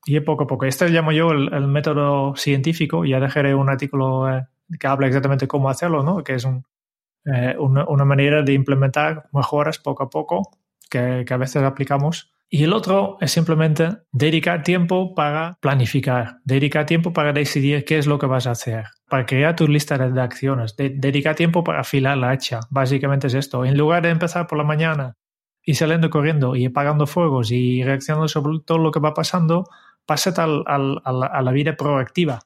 Y 0.06 0.20
poco 0.20 0.44
a 0.44 0.46
poco. 0.46 0.66
Este 0.66 0.88
llamo 0.88 1.10
yo 1.10 1.32
el, 1.32 1.66
método 1.66 2.36
científico. 2.36 3.04
Ya 3.04 3.18
dejaré 3.18 3.56
un 3.56 3.68
artículo 3.68 4.32
eh, 4.32 4.46
que 4.78 4.86
habla 4.86 5.08
exactamente 5.08 5.48
cómo 5.48 5.68
hacerlo, 5.68 6.04
¿no? 6.04 6.22
Que 6.22 6.34
es 6.34 6.44
eh, 6.44 7.56
una, 7.58 7.88
una, 7.88 8.04
manera 8.04 8.44
de 8.44 8.52
implementar 8.52 9.28
mejoras 9.32 9.80
poco 9.80 10.04
a 10.04 10.10
poco 10.10 10.59
que, 10.90 11.24
a 11.28 11.36
veces 11.36 11.62
aplicamos 11.62 12.32
y 12.48 12.64
el 12.64 12.72
otro 12.72 13.16
es 13.20 13.30
simplemente 13.30 13.98
dedicar 14.10 14.62
tiempo 14.62 15.14
para 15.14 15.56
planificar, 15.60 16.38
dedicar 16.44 16.84
tiempo 16.84 17.12
para 17.12 17.32
decidir 17.32 17.84
qué 17.84 17.96
es 17.96 18.08
lo 18.08 18.18
que 18.18 18.26
vas 18.26 18.48
a 18.48 18.50
hacer, 18.50 18.86
para 19.08 19.24
crear 19.24 19.54
tu 19.54 19.68
lista 19.68 19.96
de 19.96 20.20
acciones, 20.20 20.74
dedicar 20.76 21.36
tiempo 21.36 21.62
para 21.62 21.80
afilar 21.80 22.18
la 22.18 22.30
hacha. 22.30 22.58
Básicamente 22.68 23.28
es 23.28 23.34
esto. 23.34 23.64
En 23.64 23.78
lugar 23.78 24.02
de 24.02 24.10
empezar 24.10 24.48
por 24.48 24.58
la 24.58 24.64
mañana 24.64 25.16
y 25.62 25.74
saliendo 25.74 26.10
corriendo 26.10 26.56
y 26.56 26.66
apagando 26.66 27.06
fuegos 27.06 27.52
y 27.52 27.84
reaccionando 27.84 28.26
sobre 28.26 28.58
todo 28.64 28.78
lo 28.78 28.90
que 28.90 28.98
va 28.98 29.14
pasando, 29.14 29.64
al, 30.36 31.00
a 31.04 31.42
la 31.42 31.52
vida 31.52 31.76
proactiva. 31.76 32.40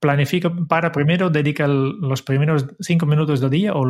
Planifica 0.00 0.50
para 0.66 0.90
primero, 0.92 1.28
dedica 1.28 1.68
los 1.68 2.22
primeros 2.22 2.66
cinco 2.80 3.04
minutos 3.06 3.40
del 3.40 3.50
día 3.50 3.74
o, 3.74 3.84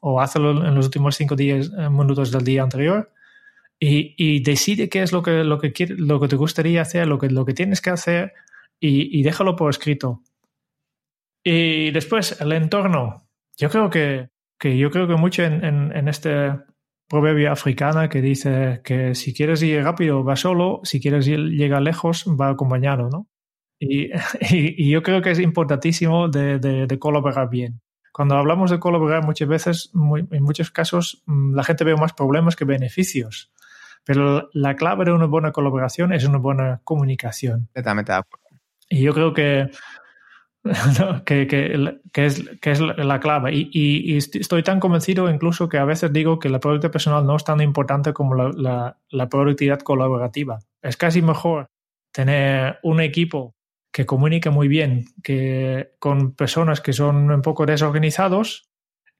o 0.00 0.20
hazlo 0.20 0.66
en 0.66 0.74
los 0.74 0.86
últimos 0.86 1.14
cinco 1.14 1.36
días, 1.36 1.70
eh, 1.78 1.88
minutos 1.88 2.32
del 2.32 2.44
día 2.44 2.64
anterior 2.64 3.12
y, 3.78 4.42
decide 4.42 4.88
qué 4.88 5.02
es 5.02 5.12
lo 5.12 5.22
que, 5.22 5.44
lo, 5.44 5.58
que 5.58 5.72
lo 5.90 6.20
que 6.20 6.28
te 6.28 6.36
gustaría 6.36 6.82
hacer, 6.82 7.06
lo 7.06 7.18
que, 7.18 7.28
lo 7.30 7.44
que 7.44 7.54
tienes 7.54 7.80
que 7.80 7.90
hacer 7.90 8.32
y, 8.80 9.22
déjalo 9.22 9.56
por 9.56 9.70
escrito. 9.70 10.22
Y 11.44 11.90
después, 11.90 12.40
el 12.40 12.52
entorno. 12.52 13.28
Yo 13.56 13.70
creo 13.70 13.90
que, 13.90 14.30
que 14.58 14.76
yo 14.76 14.90
creo 14.90 15.06
que 15.06 15.16
mucho 15.16 15.42
en, 15.44 15.64
en, 15.64 16.08
este 16.08 16.52
proverbio 17.08 17.52
africana 17.52 18.08
que 18.08 18.20
dice 18.20 18.80
que 18.84 19.14
si 19.14 19.32
quieres 19.32 19.62
ir 19.62 19.82
rápido 19.82 20.24
va 20.24 20.36
solo, 20.36 20.80
si 20.82 21.00
quieres 21.00 21.26
llegar 21.26 21.82
lejos 21.82 22.26
va 22.28 22.50
acompañado, 22.50 23.08
¿no? 23.08 23.28
Y, 23.80 24.10
y, 24.82 24.90
yo 24.90 25.02
creo 25.02 25.20
que 25.20 25.30
es 25.30 25.38
importantísimo 25.38 26.28
de, 26.28 26.58
de, 26.58 26.98
colaborar 26.98 27.50
bien. 27.50 27.80
Cuando 28.12 28.36
hablamos 28.36 28.70
de 28.70 28.80
colaborar 28.80 29.22
muchas 29.22 29.48
veces, 29.48 29.90
en 29.94 30.42
muchos 30.42 30.70
casos, 30.70 31.22
mm, 31.26 31.54
la 31.54 31.62
gente 31.62 31.84
ve 31.84 31.94
más 31.94 32.14
problemas 32.14 32.56
que 32.56 32.64
beneficios. 32.64 33.52
Pero 34.04 34.48
la 34.52 34.76
clave 34.76 35.04
de 35.04 35.12
una 35.12 35.26
buena 35.26 35.52
colaboración 35.52 36.12
es 36.12 36.24
una 36.24 36.38
buena 36.38 36.80
comunicación. 36.84 37.66
Completamente 37.66 38.12
de 38.12 38.18
acuerdo. 38.18 38.46
Y 38.88 39.02
yo 39.02 39.12
creo 39.12 39.34
que, 39.34 39.68
que, 41.26 41.46
que, 41.46 42.24
es, 42.24 42.48
que 42.60 42.70
es 42.70 42.80
la 42.80 43.20
clave. 43.20 43.52
Y, 43.52 43.68
y, 43.72 44.16
estoy 44.16 44.62
tan 44.62 44.78
convencido 44.78 45.28
incluso 45.28 45.68
que 45.68 45.78
a 45.78 45.84
veces 45.84 46.12
digo 46.12 46.38
que 46.38 46.48
la 46.48 46.60
productividad 46.60 46.92
personal 46.92 47.26
no 47.26 47.36
es 47.36 47.44
tan 47.44 47.60
importante 47.60 48.12
como 48.12 48.36
la, 48.36 48.50
la, 48.54 48.98
la 49.10 49.28
productividad 49.28 49.80
colaborativa. 49.80 50.60
Es 50.82 50.96
casi 50.96 51.20
mejor 51.20 51.68
tener 52.12 52.78
un 52.84 53.00
equipo 53.00 53.55
que 53.96 54.04
comunique 54.04 54.50
muy 54.50 54.68
bien, 54.68 55.06
que 55.22 55.94
con 55.98 56.34
personas 56.34 56.82
que 56.82 56.92
son 56.92 57.30
un 57.30 57.40
poco 57.40 57.64
desorganizados, 57.64 58.68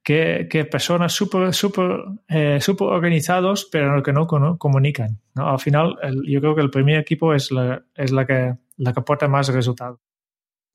que, 0.02 0.68
personas 0.70 1.14
súper 1.14 1.54
super, 1.54 2.04
eh, 2.28 2.58
super 2.60 2.88
organizados, 2.88 3.66
pero 3.72 4.02
que 4.02 4.12
no 4.12 4.26
comunican. 4.26 5.18
¿no? 5.34 5.48
Al 5.48 5.60
final, 5.60 5.96
yo 6.26 6.42
creo 6.42 6.54
que 6.54 6.60
el 6.60 6.68
primer 6.68 6.98
equipo 6.98 7.32
es 7.32 7.50
la, 7.50 7.84
es 7.94 8.12
la, 8.12 8.26
que, 8.26 8.54
la 8.76 8.92
que 8.92 9.00
aporta 9.00 9.28
más 9.28 9.48
resultados. 9.48 9.98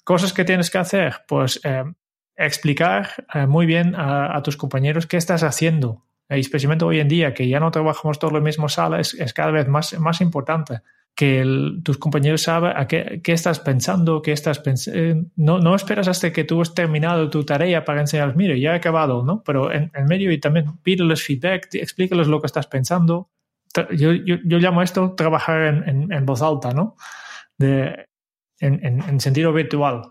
Cosas 0.04 0.34
que 0.34 0.46
tienes 0.46 0.72
que 0.72 0.80
hacer, 0.80 1.18
pues 1.28 1.62
eh, 1.64 1.84
explicar 2.36 3.08
eh, 3.36 3.46
muy 3.46 3.68
bien 3.68 3.94
a, 3.96 4.42
tus 4.42 4.58
compañeros 4.58 5.06
qué 5.06 5.18
estás 5.18 5.44
haciendo. 5.44 6.08
especialmente 6.28 6.86
hoy 6.86 7.02
en 7.02 7.08
día, 7.08 7.36
que 7.36 7.48
ya 7.48 7.60
no 7.60 7.70
trabajamos 7.70 8.18
todos 8.18 8.32
en 8.32 8.40
la 8.40 8.46
misma 8.46 8.66
es, 9.00 9.14
es 9.14 9.32
cada 9.32 9.52
vez 9.52 9.68
más, 9.68 9.94
más 10.00 10.22
importante 10.22 10.82
que 11.16 11.46
tus 11.84 11.98
compañeros 11.98 12.44
saben 12.44 12.74
a 12.76 12.88
qué, 12.88 13.22
estás 13.26 13.60
pensando, 13.60 14.22
qué 14.22 14.32
estás 14.32 14.60
pensando. 14.60 15.00
Eh, 15.00 15.24
no, 15.36 15.60
no 15.60 15.76
esperas 15.76 16.08
hasta 16.08 16.32
que 16.32 16.44
tú 16.44 16.62
has 16.62 16.74
terminado 16.74 17.30
tu 17.30 17.44
tarea 17.44 17.84
para 17.86 18.02
enseñar, 18.02 18.36
mire, 18.36 18.60
ya 18.60 18.74
he 18.74 18.76
acabado, 18.76 19.24
¿no? 19.24 19.44
Pero 19.44 19.72
en, 19.72 19.92
medio 20.08 20.32
y 20.32 20.40
también 20.40 20.78
pídeles 20.84 21.24
feedback, 21.24 21.68
explícales 21.76 22.28
lo 22.28 22.40
que 22.40 22.48
estás 22.48 22.68
pensando. 22.68 23.30
Yo, 23.92 24.14
yo, 24.14 24.38
yo 24.44 24.58
llamo 24.58 24.82
esto 24.82 25.14
trabajar 25.16 25.62
en, 25.88 26.12
en, 26.12 26.26
voz 26.26 26.42
alta, 26.42 26.72
¿no? 26.72 26.96
De, 27.58 28.08
en, 28.60 29.20
sentido 29.20 29.54
virtual. 29.54 30.04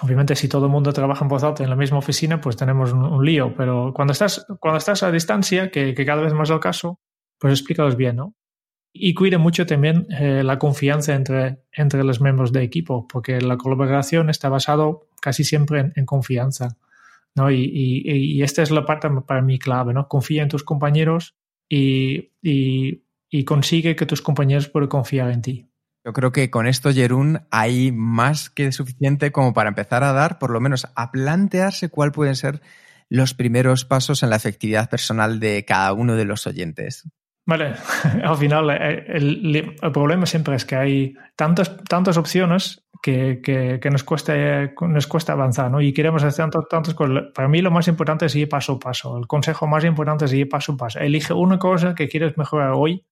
Obviamente, 0.00 0.36
si 0.36 0.48
todo 0.48 0.66
el 0.66 0.72
mundo 0.72 0.92
trabaja 0.92 1.24
en 1.24 1.28
voz 1.28 1.42
alta 1.42 1.64
en 1.64 1.70
la 1.70 1.76
misma 1.76 1.98
oficina, 1.98 2.40
pues 2.40 2.56
tenemos 2.56 2.92
un, 2.92 3.24
lío. 3.24 3.54
Pero 3.56 3.92
cuando 3.94 4.12
estás, 4.12 4.46
cuando 4.60 4.78
estás 4.78 5.02
a 5.02 5.10
distancia, 5.10 5.70
que, 5.70 5.94
que 5.94 6.06
cada 6.06 6.22
vez 6.22 6.32
más 6.32 6.48
es 6.48 6.54
el 6.54 6.60
caso, 6.60 7.00
pues 7.38 7.52
explícalos 7.52 7.96
bien, 7.96 8.16
¿no? 8.16 8.34
Y 8.92 9.14
cuide 9.14 9.38
mucho 9.38 9.66
también 9.66 10.06
eh, 10.10 10.42
la 10.42 10.58
confianza 10.58 11.14
entre, 11.14 11.62
entre 11.72 12.04
los 12.04 12.20
miembros 12.20 12.52
de 12.52 12.62
equipo, 12.62 13.06
porque 13.06 13.40
la 13.40 13.56
colaboración 13.56 14.30
está 14.30 14.48
basado 14.48 15.08
casi 15.20 15.44
siempre 15.44 15.92
en, 15.94 16.06
confianza. 16.06 16.76
¿no? 17.34 17.50
Y, 17.50 17.70
y, 17.74 18.42
esta 18.42 18.62
es 18.62 18.70
la 18.70 18.84
parte 18.84 19.08
para 19.26 19.42
mí 19.42 19.58
clave, 19.58 19.94
¿no? 19.94 20.08
Confía 20.08 20.42
en 20.42 20.48
tus 20.48 20.64
compañeros 20.64 21.36
y, 21.68 22.32
y 22.42 23.44
consigue 23.44 23.94
que 23.94 24.06
tus 24.06 24.22
compañeros 24.22 24.68
puedan 24.68 24.88
confiar 24.88 25.30
en 25.30 25.42
ti. 25.42 25.68
Yo 26.04 26.12
creo 26.12 26.32
que 26.32 26.50
con 26.50 26.66
esto, 26.66 26.92
Jerún, 26.92 27.40
hay 27.50 27.92
más 27.92 28.50
que 28.50 28.72
suficiente 28.72 29.30
como 29.30 29.52
para 29.52 29.68
empezar 29.68 30.04
a 30.04 30.12
dar, 30.12 30.38
por 30.38 30.50
lo 30.50 30.60
menos 30.60 30.86
a 30.96 31.12
plantearse 31.12 31.90
cuál 31.90 32.12
pueden 32.12 32.34
ser 32.34 32.62
los 33.10 33.34
primeros 33.34 33.84
pasos 33.84 34.22
en 34.22 34.30
la 34.30 34.36
efectividad 34.36 34.88
personal 34.88 35.38
de 35.40 35.64
cada 35.64 35.92
uno 35.92 36.16
de 36.16 36.24
los 36.24 36.46
oyentes. 36.46 37.08
Vale, 37.48 37.72
al 38.24 38.36
final 38.36 38.68
eh, 38.70 39.04
el, 39.08 39.74
problema 39.90 40.26
siempre 40.26 40.54
es 40.54 40.66
que 40.66 40.76
hay 40.76 41.14
tantas, 41.34 41.82
tantas 41.84 42.18
opciones 42.18 42.84
que, 43.02 43.40
que, 43.42 43.90
nos, 43.90 44.04
cuesta, 44.04 44.34
nos 44.82 45.06
cuesta 45.06 45.32
avanzar, 45.32 45.70
¿no? 45.70 45.80
Y 45.80 45.94
queremos 45.94 46.22
hacer 46.24 46.44
tantas, 46.44 46.68
tantas 46.68 46.92
cosas. 46.92 47.32
Para 47.34 47.48
mí 47.48 47.62
lo 47.62 47.70
más 47.70 47.88
importante 47.88 48.26
es 48.26 48.36
ir 48.36 48.50
paso 48.50 48.74
a 48.74 48.78
paso. 48.78 49.16
El 49.16 49.26
consejo 49.26 49.66
más 49.66 49.82
importante 49.84 50.26
es 50.26 50.32
ir 50.34 50.46
paso 50.46 50.72
a 50.72 50.76
paso. 50.76 50.98
Elige 50.98 51.32
una 51.32 51.58
cosa 51.58 51.94
que 51.94 52.06
quieres 52.06 52.36
mejorar 52.36 52.72
hoy. 52.76 53.02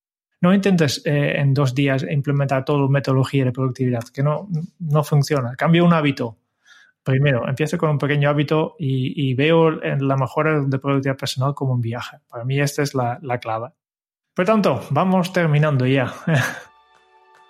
No 0.42 0.53
intentes 0.53 1.01
eh, 1.07 1.40
en 1.40 1.55
dos 1.55 1.75
días 1.75 2.05
implementar 2.07 2.62
toda 2.66 2.81
la 2.81 2.88
metodología 2.88 3.46
de 3.46 3.53
productividad, 3.53 4.05
que 4.12 4.22
no, 4.22 4.49
no 4.81 5.03
funciona. 5.03 5.57
Cambia 5.57 5.83
un 5.83 5.94
hábito. 5.94 6.37
Primero, 7.03 7.49
empiezo 7.49 7.79
con 7.79 7.88
un 7.88 7.99
pequeño 7.99 8.29
hábito 8.29 8.77
y, 8.79 9.31
y 9.31 9.33
veo 9.33 9.70
la 9.70 10.16
mejora 10.18 10.61
de 10.61 10.79
productividad 10.79 11.16
personal 11.16 11.55
como 11.55 11.72
un 11.72 11.81
viaje. 11.81 12.18
Para 12.29 12.44
mí 12.44 12.61
esta 12.61 12.83
es 12.83 12.94
la, 12.94 13.18
la 13.22 13.38
clave. 13.38 13.68
Por 14.37 14.44
tanto, 14.44 14.83
vamos 14.90 15.33
terminando 15.33 15.87
ya. 15.87 16.12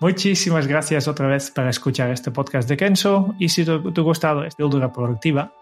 Muchísimas 0.01 0.69
gracias 0.69 1.09
otra 1.09 1.27
vez 1.27 1.51
por 1.51 1.67
escuchar 1.67 2.11
este 2.11 2.31
podcast 2.31 2.69
de 2.69 2.77
Kenzo 2.77 3.35
y 3.41 3.49
si 3.49 3.65
te, 3.65 3.73
ha 3.73 4.03
gustado 4.03 4.45
esta 4.45 4.57
píldora 4.57 4.93
productiva, 4.93 5.53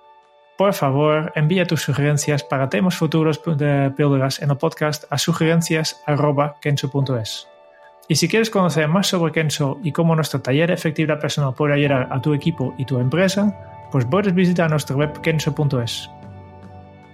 por 0.59 0.75
favor 0.75 1.33
envía 1.35 1.67
tus 1.67 1.81
sugerencias 1.81 2.45
para 2.45 2.69
temas 2.69 2.97
futuros 2.97 3.41
de 3.43 3.91
píldoras 3.97 4.43
en 4.43 4.51
el 4.51 4.59
podcast 4.59 5.05
a 5.09 5.17
sugerencias.kenzo.es. 5.17 7.49
Y 8.07 8.17
si 8.17 8.29
quieres 8.29 8.51
conocer 8.51 8.87
más 8.89 9.07
sobre 9.07 9.33
Kenzo 9.33 9.79
y 9.83 9.93
cómo 9.93 10.15
nuestro 10.15 10.43
taller 10.43 10.79
de 10.79 11.17
personal 11.17 11.55
puede 11.55 11.73
ayudar 11.73 12.07
a 12.11 12.21
tu 12.21 12.35
equipo 12.35 12.75
y 12.77 12.85
tu 12.85 12.99
empresa, 12.99 13.89
pues 13.91 14.05
puedes 14.05 14.35
visitar 14.35 14.69
nuestra 14.69 14.95
web 14.95 15.19
kenzo.es. 15.23 16.11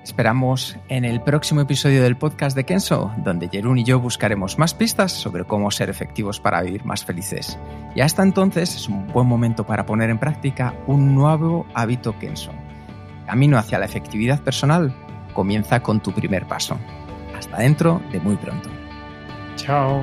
Esperamos 0.03 0.79
en 0.89 1.05
el 1.05 1.21
próximo 1.21 1.61
episodio 1.61 2.03
del 2.03 2.17
podcast 2.17 2.57
de 2.57 2.65
Kenso, 2.65 3.13
donde 3.19 3.49
Jerún 3.49 3.79
y 3.79 3.85
yo 3.85 4.01
buscaremos 4.01 4.59
más 4.59 4.75
pistas 4.75 5.13
sobre 5.13 5.45
cómo 5.45 5.71
ser 5.71 5.91
efectivos 5.91 6.41
para 6.41 6.63
vivir 6.63 6.85
más 6.85 7.05
felices. 7.05 7.59
Y 7.95 8.01
hasta 8.01 8.23
entonces 8.23 8.75
es 8.75 8.89
un 8.89 9.07
buen 9.09 9.27
momento 9.27 9.65
para 9.65 9.85
poner 9.85 10.09
en 10.11 10.19
práctica 10.19 10.75
un 10.87 11.15
nuevo 11.15 11.67
hábito 11.75 12.19
Kenso. 12.19 12.51
Camino 13.27 13.59
hacia 13.59 13.79
la 13.79 13.85
efectividad 13.85 14.41
personal 14.41 14.95
comienza 15.35 15.81
con 15.81 16.01
tu 16.01 16.13
primer 16.13 16.47
paso. 16.47 16.79
Hasta 17.37 17.59
dentro 17.59 18.01
de 18.11 18.21
muy 18.21 18.37
pronto. 18.37 18.71
Chao. 19.57 20.03